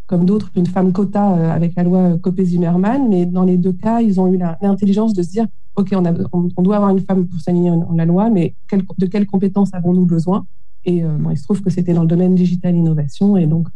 comme 0.05 0.25
d'autres, 0.25 0.51
une 0.55 0.65
femme 0.65 0.91
quota 0.91 1.53
avec 1.53 1.75
la 1.75 1.83
loi 1.83 2.17
Copé-Zimmermann, 2.21 3.07
mais 3.09 3.25
dans 3.25 3.43
les 3.43 3.57
deux 3.57 3.71
cas, 3.71 4.01
ils 4.01 4.19
ont 4.19 4.31
eu 4.31 4.37
l'intelligence 4.61 5.13
de 5.13 5.23
se 5.23 5.29
dire, 5.29 5.47
OK, 5.75 5.93
on, 5.93 6.61
doit 6.61 6.75
avoir 6.75 6.91
une 6.91 6.99
femme 6.99 7.25
pour 7.25 7.39
s'aligner 7.39 7.71
en, 7.71 7.95
la 7.95 8.05
loi, 8.05 8.29
mais 8.29 8.53
de 8.97 9.05
quelles 9.05 9.25
compétences 9.25 9.73
avons-nous 9.73 10.05
besoin? 10.05 10.45
Et 10.85 10.97
il 10.97 11.37
se 11.37 11.43
trouve 11.43 11.61
que 11.61 11.69
c'était 11.69 11.93
dans 11.93 12.01
le 12.01 12.07
domaine 12.07 12.35
digital 12.35 12.75
innovation, 12.75 13.37
et 13.37 13.47
donc 13.47 13.69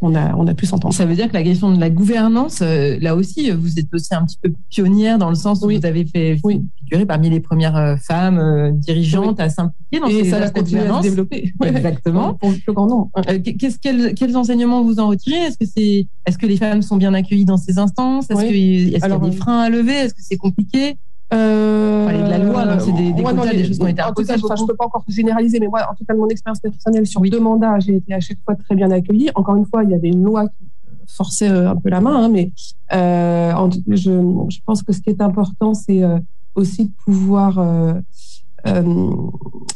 on 0.00 0.14
a, 0.14 0.34
on 0.36 0.46
a 0.46 0.54
pu 0.54 0.66
s'entendre. 0.66 0.94
Ça 0.94 1.06
veut 1.06 1.14
dire 1.14 1.28
que 1.28 1.34
la 1.34 1.42
question 1.42 1.72
de 1.72 1.80
la 1.80 1.90
gouvernance, 1.90 2.60
euh, 2.62 2.98
là 3.00 3.16
aussi, 3.16 3.50
vous 3.50 3.78
êtes 3.78 3.92
aussi 3.92 4.14
un 4.14 4.24
petit 4.24 4.38
peu 4.40 4.52
pionnière 4.68 5.18
dans 5.18 5.28
le 5.28 5.34
sens 5.34 5.62
où 5.62 5.70
vous 5.70 5.86
avez 5.86 6.04
fait 6.04 6.38
oui. 6.44 6.62
figurer 6.78 7.04
parmi 7.04 7.30
les 7.30 7.40
premières 7.40 7.76
euh, 7.76 7.96
femmes 7.96 8.38
euh, 8.38 8.70
dirigeantes 8.70 9.40
à 9.40 9.48
s'impliquer 9.48 10.00
dans 10.00 10.06
Et 10.06 10.24
ça 10.24 10.38
va 10.38 10.50
continuer 10.50 10.82
à 10.82 10.98
se 10.98 11.02
développer. 11.02 11.52
Exactement. 11.64 12.34
Pour 12.34 12.50
le 12.50 12.72
grand 12.72 12.86
nom. 12.86 13.10
Qu'est-ce, 13.58 13.78
quels, 13.78 14.14
quels, 14.14 14.36
enseignements 14.36 14.82
vous 14.82 15.00
en 15.00 15.08
retirez? 15.08 15.38
Est-ce 15.38 15.58
que, 15.58 15.66
c'est, 15.66 16.06
est-ce 16.26 16.38
que 16.38 16.46
les 16.46 16.56
femmes 16.56 16.82
sont 16.82 16.96
bien 16.96 17.14
accueillies 17.14 17.44
dans 17.44 17.56
ces 17.56 17.78
instances? 17.78 18.30
Est-ce, 18.30 18.46
qu'il 18.46 18.90
y 18.90 18.96
a 18.96 19.18
des 19.18 19.32
freins 19.32 19.60
à 19.60 19.68
lever? 19.68 19.94
Est-ce 19.94 20.14
que 20.14 20.22
c'est 20.22 20.36
compliqué? 20.36 20.96
Euh, 21.34 22.06
parler 22.06 22.22
de 22.22 22.28
la 22.28 22.38
loi, 22.38 22.78
c'est 22.78 22.92
des, 22.92 23.12
des, 23.12 23.22
des 23.22 23.64
choses 23.64 23.78
qui 23.78 23.82
ont 23.82 23.88
été 23.88 24.00
imposées. 24.00 24.34
je 24.36 24.62
ne 24.62 24.66
peux 24.66 24.76
pas 24.76 24.86
encore 24.86 25.04
généraliser, 25.08 25.60
mais 25.60 25.68
moi, 25.68 25.86
en 25.90 25.94
tout 25.94 26.04
cas, 26.04 26.14
de 26.14 26.18
mon 26.18 26.28
expérience 26.28 26.60
personnelle 26.60 27.06
sur 27.06 27.20
deux 27.20 27.40
mandats, 27.40 27.78
j'ai 27.80 27.96
été 27.96 28.14
à 28.14 28.20
chaque 28.20 28.38
fois 28.44 28.54
très 28.54 28.74
bien 28.74 28.90
accueillie. 28.90 29.30
Encore 29.34 29.56
une 29.56 29.66
fois, 29.66 29.84
il 29.84 29.90
y 29.90 29.94
avait 29.94 30.08
une 30.08 30.22
loi 30.22 30.46
qui 30.48 30.66
forçait 31.08 31.50
euh, 31.50 31.70
un 31.70 31.76
peu 31.76 31.88
la 31.88 32.00
main, 32.00 32.24
hein, 32.24 32.28
mais 32.28 32.52
euh, 32.92 33.52
je, 33.88 34.46
je, 34.48 34.58
pense 34.64 34.82
que 34.82 34.92
ce 34.92 35.00
qui 35.00 35.10
est 35.10 35.20
important, 35.20 35.74
c'est 35.74 36.02
euh, 36.02 36.18
aussi 36.54 36.86
de 36.86 36.92
pouvoir 37.04 37.58
euh, 37.58 37.94
euh, 38.66 39.10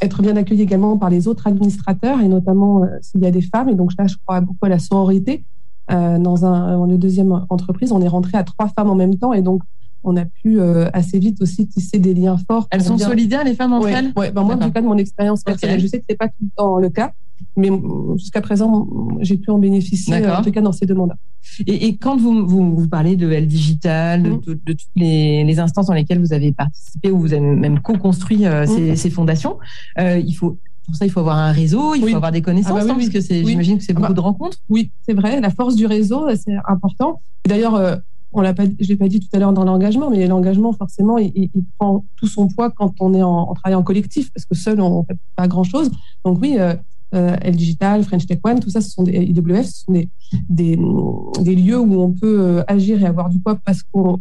être 0.01 0.23
bien 0.23 0.37
accueilli 0.37 0.63
également 0.63 0.97
par 0.99 1.11
les 1.11 1.29
autres 1.29 1.47
administrateurs, 1.47 2.21
et 2.21 2.29
notamment 2.29 2.87
s'il 3.01 3.21
y 3.21 3.27
a 3.27 3.31
des 3.31 3.43
femmes. 3.43 3.69
Et 3.69 3.75
donc 3.75 3.93
là, 3.99 4.07
je 4.07 4.17
crois 4.25 4.41
beaucoup 4.41 4.65
à 4.65 4.69
la 4.69 4.79
sororité. 4.79 5.45
dans 5.89 6.47
un, 6.47 6.77
dans 6.79 6.87
une 6.87 6.99
deuxième 6.99 7.45
entreprise, 7.51 7.93
on 7.93 8.01
est 8.01 8.09
rentré 8.09 8.39
à 8.39 8.45
trois 8.45 8.69
femmes 8.69 8.91
en 8.91 8.95
même 8.95 9.17
temps, 9.17 9.33
et 9.33 9.43
donc 9.43 9.63
on 10.05 10.17
a 10.17 10.25
pu 10.25 10.61
euh, 10.61 10.89
assez 10.93 11.19
vite 11.19 11.41
aussi 11.43 11.67
tisser 11.67 11.99
des 11.99 12.15
liens 12.15 12.37
forts. 12.37 12.67
Elles 12.71 12.83
sont 12.83 12.99
solidaires, 12.99 13.45
les 13.45 13.55
femmes 13.55 13.73
entre 13.73 13.89
elles? 13.89 14.13
Oui, 14.17 14.27
ben 14.31 14.43
moi, 14.43 14.55
en 14.55 14.59
tout 14.59 14.71
cas, 14.71 14.81
de 14.81 14.87
mon 14.87 14.99
expérience 14.99 15.43
personnelle, 15.43 15.81
je 15.81 15.87
sais 15.87 15.99
que 15.99 16.05
ce 16.09 16.13
n'est 16.13 16.17
pas 16.17 16.29
tout 16.29 16.35
le 16.43 16.51
temps 16.57 16.79
le 16.79 16.91
cas. 16.91 17.13
Mais 17.57 17.71
jusqu'à 18.17 18.41
présent, 18.41 18.89
j'ai 19.21 19.37
pu 19.37 19.51
en 19.51 19.59
bénéficier, 19.59 20.27
en 20.27 20.43
tout 20.43 20.53
cas 20.53 20.61
dans 20.61 20.73
ces 20.73 20.87
deux 20.87 20.95
mandats. 20.95 21.19
Et, 21.67 21.97
quand 21.97 22.17
vous, 22.17 22.47
vous, 22.47 22.89
parlez 22.89 23.17
de 23.17 23.31
L 23.31 23.47
Digital, 23.47 24.23
de, 24.23 24.31
mmh. 24.31 24.41
toutes 24.41 24.81
les, 24.97 25.59
instances 25.59 25.87
dans 25.87 25.95
lesquelles 25.95 26.21
vous 26.21 26.33
avez 26.33 26.53
participé 26.53 27.11
ou 27.11 27.19
vous 27.19 27.33
avez 27.33 27.41
même 27.41 27.81
co-construit 27.81 28.47
mmh. 28.47 28.67
ces, 28.67 28.97
ces, 28.97 29.11
fondations, 29.11 29.59
il 29.99 30.33
faut 30.33 30.57
pour 30.85 30.97
ça, 30.97 31.07
il 31.07 31.11
faut 31.11 31.21
avoir 31.21 31.39
un 31.39 31.53
réseau, 31.53 31.95
il 31.95 32.03
faut 32.03 32.17
avoir 32.17 32.33
des 32.33 32.43
connaissances, 32.43 32.79
ah 32.81 32.85
bah 32.85 32.93
hein, 32.93 32.97
parce 32.97 33.09
que 33.09 33.21
c'est, 33.21 33.45
j'imagine 33.45 33.79
que 33.79 33.85
c'est 33.85 33.93
beaucoup 33.93 34.07
ah 34.07 34.09
bah, 34.09 34.15
de 34.15 34.21
rencontres. 34.21 34.59
Oui, 34.69 34.91
c'est 35.07 35.15
vrai. 35.15 35.41
La 35.41 35.51
force 35.51 35.77
du 35.77 35.87
réseau, 35.87 36.27
c'est 36.35 36.57
important. 36.67 37.21
D'ailleurs, 37.47 37.77
euh, 37.77 37.97
on 38.33 38.41
l'a 38.41 38.55
pas, 38.55 38.65
je 38.65 38.89
l'ai 38.89 38.97
pas 38.97 39.09
dit 39.09 39.21
tout 39.21 39.29
à 39.33 39.39
l'heure 39.39 39.53
dans 39.53 39.65
l'engagement, 39.65 40.11
mais 40.11 40.27
l'engagement, 40.27 40.73
forcément, 40.73 41.19
il, 41.19 41.51
prend 41.79 42.05
tout 42.17 42.27
son 42.27 42.49
poids 42.49 42.71
quand 42.71 42.95
on 43.01 43.15
est 43.15 43.23
en, 43.23 43.53
travail 43.55 43.75
en 43.75 43.83
collectif, 43.83 44.33
parce 44.33 44.47
que 44.47 44.55
seul, 44.55 44.81
on 44.81 45.05
fait 45.05 45.17
pas 45.37 45.49
grand 45.49 45.65
chose. 45.65 45.91
Donc 46.25 46.39
oui, 46.41 46.57
euh, 46.59 46.75
euh 47.15 47.37
L 47.43 47.57
Digital, 47.57 48.05
French 48.05 48.27
Tech 48.27 48.39
One, 48.43 48.61
tout 48.61 48.71
ça, 48.71 48.81
ce 48.81 48.91
sont 48.91 49.03
des 49.03 49.13
IWF, 49.13 49.67
ce 49.67 49.85
sont 49.85 49.93
des, 49.93 50.09
des, 50.49 51.55
lieux 51.55 51.79
où 51.79 52.01
on 52.01 52.13
peut 52.13 52.41
euh, 52.41 52.65
agir 52.67 53.03
et 53.03 53.07
avoir 53.07 53.29
du 53.29 53.39
poids 53.39 53.59
parce 53.65 53.83
qu'on 53.83 54.21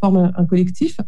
forme 0.00 0.32
un, 0.36 0.44
collectif. 0.44 0.98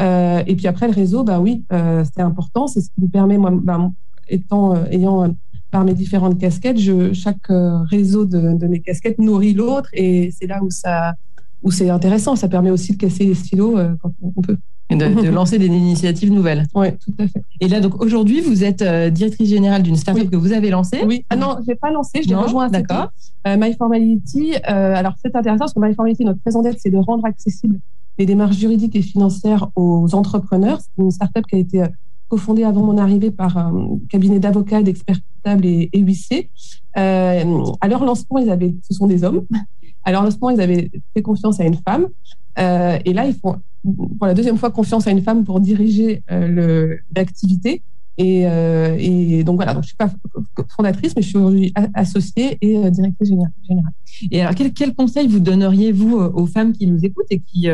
Euh, 0.00 0.42
et 0.46 0.56
puis 0.56 0.66
après, 0.66 0.88
le 0.88 0.94
réseau, 0.94 1.24
bah 1.24 1.40
oui, 1.40 1.64
c'est 1.70 2.22
important. 2.22 2.66
C'est 2.66 2.80
ce 2.80 2.88
qui 2.90 3.02
me 3.02 3.08
permet, 3.08 3.36
moi, 3.36 3.50
bah, 3.52 3.90
étant, 4.28 4.74
ayant 4.86 5.34
par 5.70 5.84
mes 5.84 5.94
différentes 5.94 6.38
casquettes, 6.38 6.78
chaque 7.12 7.48
réseau 7.90 8.24
de 8.24 8.66
mes 8.66 8.80
casquettes 8.80 9.18
nourrit 9.18 9.52
l'autre 9.52 9.90
et 9.92 10.30
c'est 10.36 10.46
là 10.46 10.62
où 10.62 10.70
ça 10.70 11.14
où 11.62 11.70
c'est 11.70 11.90
intéressant. 11.90 12.36
Ça 12.36 12.48
permet 12.48 12.70
aussi 12.70 12.92
de 12.92 12.96
casser 12.96 13.24
les 13.24 13.34
stylos 13.34 13.76
quand 14.02 14.12
on 14.22 14.42
peut. 14.42 14.56
Et 14.92 14.96
de, 14.96 15.28
lancer 15.30 15.58
des 15.58 15.66
initiatives 15.66 16.32
nouvelles. 16.32 16.66
Oui, 16.74 16.88
tout 16.92 17.14
à 17.18 17.28
fait. 17.28 17.42
Et 17.60 17.68
là, 17.68 17.80
donc 17.80 18.02
aujourd'hui, 18.02 18.40
vous 18.40 18.64
êtes 18.64 18.82
directrice 19.12 19.48
générale 19.48 19.82
d'une 19.82 19.96
startup 19.96 20.28
que 20.28 20.36
vous 20.36 20.52
avez 20.52 20.70
lancée. 20.70 21.02
Oui. 21.06 21.24
Ah 21.30 21.36
non, 21.36 21.56
je 21.62 21.68
n'ai 21.68 21.76
pas 21.76 21.90
lancé, 21.90 22.22
je 22.22 22.28
l'ai 22.28 22.34
rejoint. 22.34 22.68
D'accord. 22.68 23.10
Euh, 23.46 23.56
MyFormality. 23.56 24.56
alors 24.64 25.14
c'est 25.22 25.34
intéressant 25.36 25.60
parce 25.66 25.74
que 25.74 25.80
MyFormality, 25.80 26.24
notre 26.24 26.40
raison 26.44 26.62
d'être, 26.62 26.78
c'est 26.80 26.90
de 26.90 26.98
rendre 26.98 27.24
accessibles 27.24 27.78
les 28.20 28.26
démarches 28.26 28.58
juridiques 28.58 28.94
et 28.96 29.02
financières 29.02 29.70
aux 29.76 30.14
entrepreneurs. 30.14 30.78
C'est 30.80 31.02
une 31.02 31.10
startup 31.10 31.46
qui 31.46 31.54
a 31.54 31.58
été 31.58 31.82
cofondé 32.28 32.64
avant 32.64 32.82
mon 32.82 32.98
arrivée 32.98 33.30
par 33.30 33.56
un 33.56 33.98
cabinet 34.10 34.38
d'avocats, 34.38 34.82
d'experts 34.82 35.16
comptables 35.34 35.64
et, 35.64 35.90
huissiers. 35.94 36.50
Euh, 36.98 37.64
à 37.80 37.88
leur 37.88 38.04
lancement, 38.04 38.38
ils 38.38 38.50
avaient, 38.50 38.74
ce 38.82 38.92
sont 38.94 39.06
des 39.06 39.24
hommes. 39.24 39.46
À 40.04 40.12
leur 40.12 40.22
lancement, 40.22 40.50
ils 40.50 40.60
avaient 40.60 40.90
fait 41.14 41.22
confiance 41.22 41.60
à 41.60 41.64
une 41.64 41.76
femme. 41.76 42.08
Euh, 42.58 42.98
et 43.04 43.12
là, 43.12 43.26
ils 43.26 43.34
font 43.34 43.56
pour 44.18 44.26
la 44.26 44.34
deuxième 44.34 44.58
fois 44.58 44.70
confiance 44.70 45.06
à 45.06 45.10
une 45.10 45.22
femme 45.22 45.44
pour 45.44 45.60
diriger 45.60 46.22
euh, 46.30 46.96
l'activité. 47.14 47.82
Et, 48.18 48.46
euh, 48.46 48.96
et, 48.98 49.44
donc 49.44 49.56
voilà, 49.56 49.74
je 49.80 49.86
suis 49.86 49.96
pas 49.96 50.10
fondatrice, 50.76 51.14
mais 51.16 51.22
je 51.22 51.28
suis 51.28 51.72
associée 51.94 52.58
et 52.60 52.90
directrice 52.90 53.28
générale. 53.28 53.52
Et 54.30 54.42
alors, 54.42 54.54
quel, 54.54 54.74
quel 54.74 54.94
conseil 54.94 55.26
vous 55.26 55.40
donneriez 55.40 55.92
vous 55.92 56.18
euh, 56.18 56.30
aux 56.34 56.44
femmes 56.44 56.72
qui 56.72 56.86
nous 56.86 57.02
écoutent 57.02 57.30
et 57.30 57.40
qui, 57.40 57.68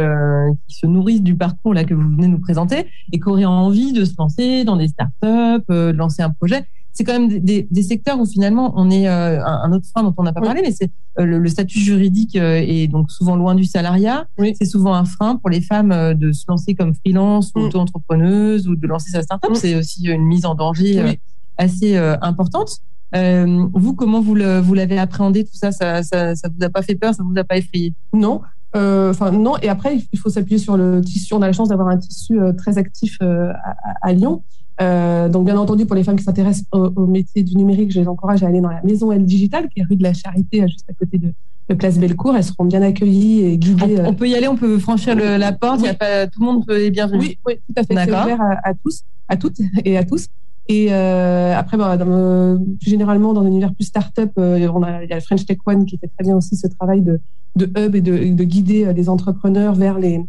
qui, 0.69 0.75
se 0.77 0.87
nourrissent 0.87 1.23
du 1.23 1.37
parcours 1.37 1.75
là 1.75 1.83
que 1.83 1.95
vous 1.95 2.09
venez 2.09 2.29
nous 2.29 2.39
présenter 2.39 2.87
et 3.13 3.19
qui 3.19 3.29
auraient 3.29 3.45
envie 3.45 3.93
de 3.93 4.05
se 4.05 4.15
lancer 4.19 4.63
dans 4.63 4.77
des 4.77 4.89
startups, 4.89 5.65
de 5.69 5.91
lancer 5.91 6.23
un 6.23 6.31
projet? 6.31 6.65
C'est 6.97 7.05
quand 7.05 7.13
même 7.13 7.29
des, 7.29 7.69
des, 7.71 7.83
secteurs 7.83 8.19
où 8.19 8.25
finalement 8.25 8.73
on 8.75 8.91
est 8.91 9.07
euh, 9.07 9.45
un 9.45 9.71
autre 9.73 9.85
frein 9.87 10.03
dont 10.03 10.15
on 10.17 10.23
n'a 10.23 10.33
pas 10.33 10.41
parlé, 10.41 10.63
mais 10.63 10.73
c'est 10.73 10.91
euh, 11.19 11.27
le, 11.27 11.49
statut 11.49 11.79
juridique 11.79 12.37
euh, 12.37 12.55
est 12.57 12.89
donc 12.89 13.11
souvent 13.11 13.37
loin 13.37 13.55
du 13.55 13.65
salariat. 13.65 14.27
C'est 14.39 14.65
souvent 14.65 14.95
un 14.95 15.05
frein 15.05 15.37
pour 15.37 15.51
les 15.51 15.61
femmes 15.61 16.15
de 16.15 16.33
se 16.33 16.45
lancer 16.49 16.75
comme 16.75 16.95
freelance 16.95 17.53
ou 17.55 17.61
mm. 17.61 17.65
auto-entrepreneuse 17.65 18.67
ou 18.67 18.77
de 18.77 18.87
lancer 18.87 19.11
sa 19.11 19.21
startup. 19.21 19.51
up 19.51 19.57
mm. 19.57 19.61
C'est 19.61 19.75
aussi 19.75 20.07
une 20.07 20.25
mise 20.25 20.47
en 20.47 20.55
danger 20.55 21.21
assez 21.59 21.99
importante. 22.23 22.79
vous, 23.13 23.95
comment 23.95 24.23
vous 24.23 24.35
l'avez 24.35 24.99
appréhendé 24.99 25.45
tout 25.45 25.55
ça, 25.55 25.73
ça, 25.73 26.03
ça 26.03 26.35
Ça 26.35 26.49
vous 26.49 26.65
a 26.65 26.71
pas 26.71 26.81
fait 26.81 26.95
peur? 26.95 27.15
Ça 27.15 27.23
vous 27.23 27.37
a 27.37 27.45
pas 27.45 27.59
effrayé? 27.59 27.93
Non. 28.15 28.41
Enfin 28.75 29.33
non. 29.33 29.59
Et 29.61 29.69
après, 29.69 29.99
il 30.11 30.19
faut 30.19 30.31
s'appuyer 30.31 30.59
sur 30.59 30.79
le 30.79 31.03
tissu. 31.03 31.35
On 31.35 31.43
a 31.43 31.47
la 31.47 31.53
chance 31.53 31.69
d'avoir 31.69 31.89
un 31.89 31.99
tissu 31.99 32.39
très 32.57 32.79
actif 32.79 33.19
à, 33.21 33.77
à, 34.01 34.13
Lyon. 34.15 34.43
Euh, 34.81 35.29
donc, 35.29 35.47
bien 35.47 35.57
entendu, 35.57 35.87
pour 35.87 35.97
les 35.97 36.05
femmes 36.05 36.17
qui 36.17 36.25
s'intéressent 36.25 36.67
au, 36.73 37.07
métier 37.07 37.43
du 37.43 37.57
numérique, 37.57 37.93
je 37.93 38.01
les 38.01 38.09
encourage 38.09 38.43
à 38.43 38.49
aller 38.49 38.61
dans 38.61 38.71
la 38.71 38.83
maison 38.83 39.11
L 39.13 39.25
Digital, 39.25 39.69
qui 39.69 39.81
est 39.81 39.85
rue 39.85 39.97
de 39.97 40.03
la 40.03 40.13
Charité, 40.13 40.63
euh, 40.63 40.67
juste 40.67 40.85
à 40.89 40.93
côté 40.93 41.19
de, 41.19 41.33
de 41.69 41.75
Place 41.75 41.99
Bellecour. 41.99 42.37
Elles 42.37 42.45
seront 42.45 42.65
bien 42.65 42.83
accueillies 42.83 43.43
et 43.43 43.59
guidées. 43.59 43.97
On, 44.01 44.11
euh, 44.11 44.13
peut 44.13 44.29
y 44.29 44.35
aller, 44.35 44.49
on 44.49 44.57
peut 44.57 44.79
franchir 44.79 45.15
le, 45.15 45.37
la 45.37 45.53
porte. 45.53 45.81
Il 45.81 45.87
y 45.87 45.89
a 45.89 45.95
pas, 45.95 46.27
tout 46.27 46.41
le 46.41 46.47
monde 46.47 46.65
est 46.71 46.91
bienvenu. 46.91 47.21
Oui, 47.21 47.39
oui, 47.47 47.55
tout 47.67 47.75
à 47.77 47.85
fait. 47.85 47.95
C'est 47.95 48.11
ouvert 48.11 48.41
à, 48.41 48.69
à, 48.69 48.75
tous, 48.75 49.03
à 49.29 49.37
toutes 49.37 49.59
et 49.85 49.97
à 49.97 50.05
tous. 50.05 50.27
Et 50.69 50.89
euh, 50.91 51.55
après, 51.57 51.77
bah, 51.77 51.97
dans, 51.97 52.59
plus 52.81 52.91
généralement, 52.91 53.33
dans 53.33 53.43
un 53.43 53.47
univers 53.47 53.73
plus 53.73 53.85
start-up, 53.85 54.33
euh, 54.39 54.69
on 54.75 54.83
a, 54.83 55.05
il 55.05 55.09
y 55.09 55.13
a 55.13 55.17
le 55.17 55.21
French 55.21 55.47
Tech 55.47 55.59
One 55.65 55.87
qui 55.87 55.97
fait 55.97 56.09
très 56.09 56.25
bien 56.25 56.37
aussi 56.37 56.57
ce 56.57 56.67
travail 56.67 57.03
de, 57.03 57.21
de 57.55 57.67
hub 57.79 57.95
et 57.95 58.01
de, 58.01 58.35
de 58.35 58.45
guider 58.45 58.93
les 58.93 59.09
entrepreneurs 59.09 59.75
vers 59.75 59.99
les, 59.99 60.21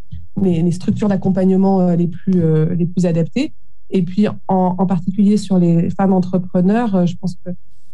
les, 0.42 0.62
les 0.62 0.72
structures 0.72 1.08
d'accompagnement 1.08 1.92
les 1.96 2.08
plus, 2.08 2.40
les 2.76 2.86
plus 2.86 3.06
adaptées. 3.08 3.52
Et 3.90 4.02
puis, 4.02 4.28
en, 4.28 4.76
en, 4.78 4.86
particulier 4.86 5.38
sur 5.38 5.58
les 5.58 5.90
femmes 5.90 6.14
entrepreneurs, 6.14 6.96
euh, 6.96 7.06
je 7.06 7.16
pense 7.16 7.36
que 7.36 7.52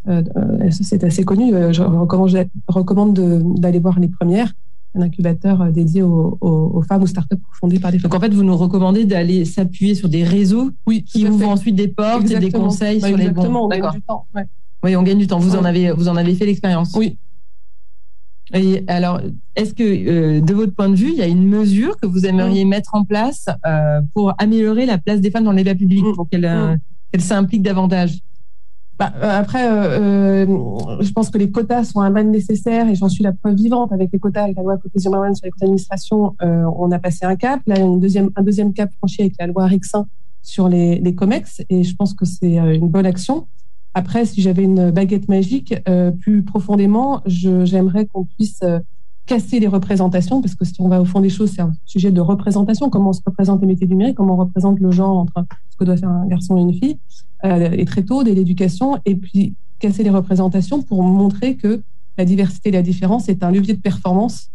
euh, 0.10 0.24
euh, 0.36 0.70
c'est 0.72 1.04
assez 1.04 1.24
connu. 1.24 1.52
Je 1.72 1.82
recommande, 2.68 3.20
d'aller 3.60 3.80
voir 3.80 4.00
les 4.00 4.08
premières, 4.08 4.54
un 4.96 5.02
incubateur 5.02 5.72
dédié 5.72 6.02
aux, 6.02 6.38
aux, 6.42 6.82
femmes 6.82 7.04
ou 7.04 7.08
startups 7.08 7.38
fondées 7.60 7.80
par 7.80 7.92
des 7.92 8.00
femmes. 8.00 8.12
Donc, 8.12 8.18
en 8.18 8.22
fait, 8.22 8.34
vous 8.34 8.44
nous 8.44 8.58
recommandez 8.58 9.06
d'aller 9.06 9.46
s'appuyer 9.46 9.96
sur 9.96 10.10
des 10.10 10.24
réseaux 10.24 10.72
oui, 10.86 11.04
qui 11.04 11.28
ouvrent 11.28 11.50
ensuite 11.50 11.76
des 11.76 11.88
portes 11.88 12.30
et 12.30 12.40
des 12.40 12.52
conseils 12.52 13.00
bah, 13.00 13.08
sur 13.08 13.18
les 13.18 13.30
bons. 13.30 13.56
On 13.56 13.68
gagne 13.68 13.92
du 13.92 14.02
temps. 14.02 14.26
Ouais. 14.36 14.46
Oui, 14.84 14.96
on 14.96 15.04
gagne 15.04 15.20
du 15.20 15.28
temps. 15.28 15.40
Vous, 15.40 15.56
en, 15.56 15.64
avez, 15.64 15.92
vous 15.92 16.10
en 16.10 16.16
avez 16.16 16.36
fait 16.36 16.46
l'expérience. 16.46 16.94
Oui. 16.96 17.18
Et 18.54 18.84
alors, 18.88 19.22
est-ce 19.56 19.74
que, 19.74 19.84
euh, 19.84 20.42
de 20.42 20.54
votre 20.54 20.74
point 20.76 20.90
de 20.90 20.96
vue, 20.96 21.10
il 21.10 21.18
y 21.18 21.22
a 21.22 21.28
une 21.28 21.48
mesure 21.48 21.98
que 21.98 22.06
vous 22.06 22.26
aimeriez 22.26 22.66
mettre 22.66 22.94
en 22.94 23.04
place 23.04 23.48
euh, 23.66 24.02
pour 24.14 24.34
améliorer 24.38 24.86
la 24.86 24.98
place 24.98 25.22
des 25.22 25.32
femmes 25.32 25.46
dans 25.46 25.52
le 25.52 25.58
débat 25.58 25.76
public, 25.76 26.04
pour 26.16 26.28
qu'elles 26.30 26.80
qu 27.14 27.20
s'impliquent 27.20 27.64
davantage? 27.64 28.20
Bah, 29.00 29.12
après, 29.22 29.64
je 29.66 31.12
pense 31.14 31.30
que 31.30 31.38
les 31.38 31.50
quotas 31.50 31.86
sont 31.86 32.02
un 32.02 32.12
mal 32.12 32.30
nécessaire 32.30 32.88
et 32.88 32.96
j'en 32.96 33.10
suis 33.10 33.24
la 33.24 33.34
preuve 33.34 33.56
vivante 33.56 33.92
avec 33.92 34.12
les 34.12 34.20
quotas, 34.20 34.44
avec 34.44 34.56
la 34.58 34.64
loi 34.64 34.78
cohésion 34.78 35.12
sur 35.12 35.22
les 35.22 35.50
quotas 35.50 35.66
d'administration. 35.66 36.36
on 36.42 36.92
a 36.92 37.00
passé 37.00 37.26
un 37.26 37.36
cap. 37.36 37.62
Là, 37.66 37.80
une 37.80 38.00
deuxième, 38.00 38.30
un 38.36 38.44
deuxième 38.44 38.74
cap 38.74 38.92
franchi 38.98 39.22
avec 39.22 39.34
la 39.40 39.48
loi 39.48 39.66
Rixin 39.66 40.06
sur 40.44 40.68
les, 40.68 41.00
les 41.00 41.16
COMEX 41.16 41.62
et 41.70 41.84
je 41.84 41.96
pense 41.96 42.14
que 42.14 42.26
c'est 42.26 42.58
une 42.58 42.90
bonne 42.90 43.06
action. 43.06 43.48
Après, 43.94 44.26
si 44.26 44.42
j'avais 44.42 44.64
une 44.64 44.92
baguette 44.92 45.30
magique, 45.30 45.76
euh, 45.88 46.12
plus 46.12 46.44
profondément, 46.44 47.22
j'aimerais 47.26 48.06
qu'on 48.06 48.26
puisse 48.26 48.60
euh, 48.64 48.80
casser 49.26 49.60
les 49.60 49.68
représentations, 49.68 50.42
parce 50.42 50.56
que 50.56 50.66
si 50.66 50.74
on 50.80 50.90
va 50.90 51.00
au 51.00 51.06
fond 51.06 51.22
des 51.22 51.30
choses, 51.30 51.52
c'est 51.52 51.62
un 51.62 51.74
sujet 51.86 52.12
de 52.12 52.20
représentation, 52.20 52.90
comment 52.90 53.12
on 53.12 53.14
se 53.14 53.22
représente 53.26 53.62
les 53.62 53.68
métiers 53.68 53.88
numériques, 53.88 54.16
comment 54.16 54.34
on 54.34 54.38
représente 54.38 54.80
le 54.80 54.92
genre 54.92 55.18
entre 55.18 55.46
ce 55.70 55.78
que 55.78 55.84
doit 55.84 55.98
faire 55.98 56.10
un 56.10 56.26
garçon 56.28 56.58
et 56.58 56.62
une 56.62 56.74
fille, 56.74 56.98
euh, 57.46 57.70
et 57.72 57.86
très 57.86 58.04
tôt, 58.04 58.24
dès 58.24 58.34
l'éducation, 58.34 58.98
et 59.06 59.16
puis 59.16 59.54
casser 59.80 60.04
les 60.04 60.10
représentations 60.10 60.82
pour 60.82 61.04
montrer 61.04 61.56
que 61.56 61.82
la 62.18 62.26
diversité 62.26 62.70
et 62.70 62.72
la 62.72 62.82
différence 62.82 63.30
est 63.30 63.44
un 63.44 63.52
levier 63.52 63.74
de 63.74 63.82
performance. 63.82 64.50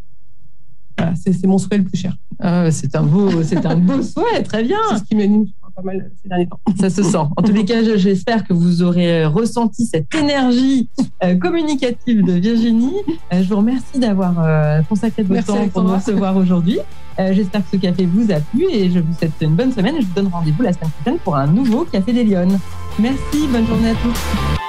Voilà, 0.96 1.14
c'est 1.16 1.46
mon 1.46 1.58
souhait 1.58 1.78
le 1.78 1.84
plus 1.84 1.98
cher. 1.98 2.16
Ah, 2.40 2.70
c'est 2.72 2.96
un 2.96 3.04
beau, 3.04 3.42
c'est 3.42 3.64
un 3.66 3.76
beau 3.76 4.02
souhait, 4.02 4.42
très 4.42 4.64
bien. 4.64 4.78
C'est 4.90 4.98
ce 4.98 5.04
qui 5.04 5.14
m'anime 5.14 5.46
pas 5.78 5.92
mal 5.92 6.10
ces 6.22 6.28
derniers 6.28 6.46
temps. 6.46 6.60
Ça 6.78 6.90
se 6.90 7.02
sent. 7.02 7.18
En 7.36 7.42
tous 7.42 7.52
les 7.52 7.64
cas, 7.64 7.82
j'espère 7.96 8.44
que 8.44 8.52
vous 8.52 8.82
aurez 8.82 9.24
ressenti 9.26 9.86
cette 9.86 10.12
énergie 10.14 10.88
euh, 11.22 11.36
communicative 11.36 12.24
de 12.24 12.32
Virginie. 12.32 12.96
Euh, 13.32 13.42
je 13.42 13.48
vous 13.48 13.56
remercie 13.56 13.98
d'avoir 13.98 14.34
euh, 14.38 14.82
consacré 14.82 15.22
de 15.22 15.28
votre 15.28 15.46
temps 15.46 15.68
pour 15.68 15.82
nous 15.82 15.94
recevoir 15.94 16.36
aujourd'hui. 16.36 16.78
j'espère 17.18 17.62
que 17.62 17.76
ce 17.76 17.76
café 17.76 18.06
vous 18.06 18.30
a 18.32 18.40
plu 18.40 18.66
et 18.70 18.90
je 18.90 18.98
vous 18.98 19.12
souhaite 19.14 19.32
une 19.40 19.54
bonne 19.54 19.72
semaine. 19.72 19.96
Je 20.00 20.06
vous 20.06 20.14
donne 20.14 20.28
rendez-vous 20.28 20.62
la 20.62 20.72
semaine 20.72 20.90
prochaine 20.90 21.18
pour 21.18 21.36
un 21.36 21.46
nouveau 21.46 21.84
Café 21.84 22.12
des 22.12 22.24
Lyonnes. 22.24 22.58
Merci, 22.98 23.46
bonne 23.50 23.66
journée 23.66 23.90
à 23.90 23.94
tous. 23.94 24.67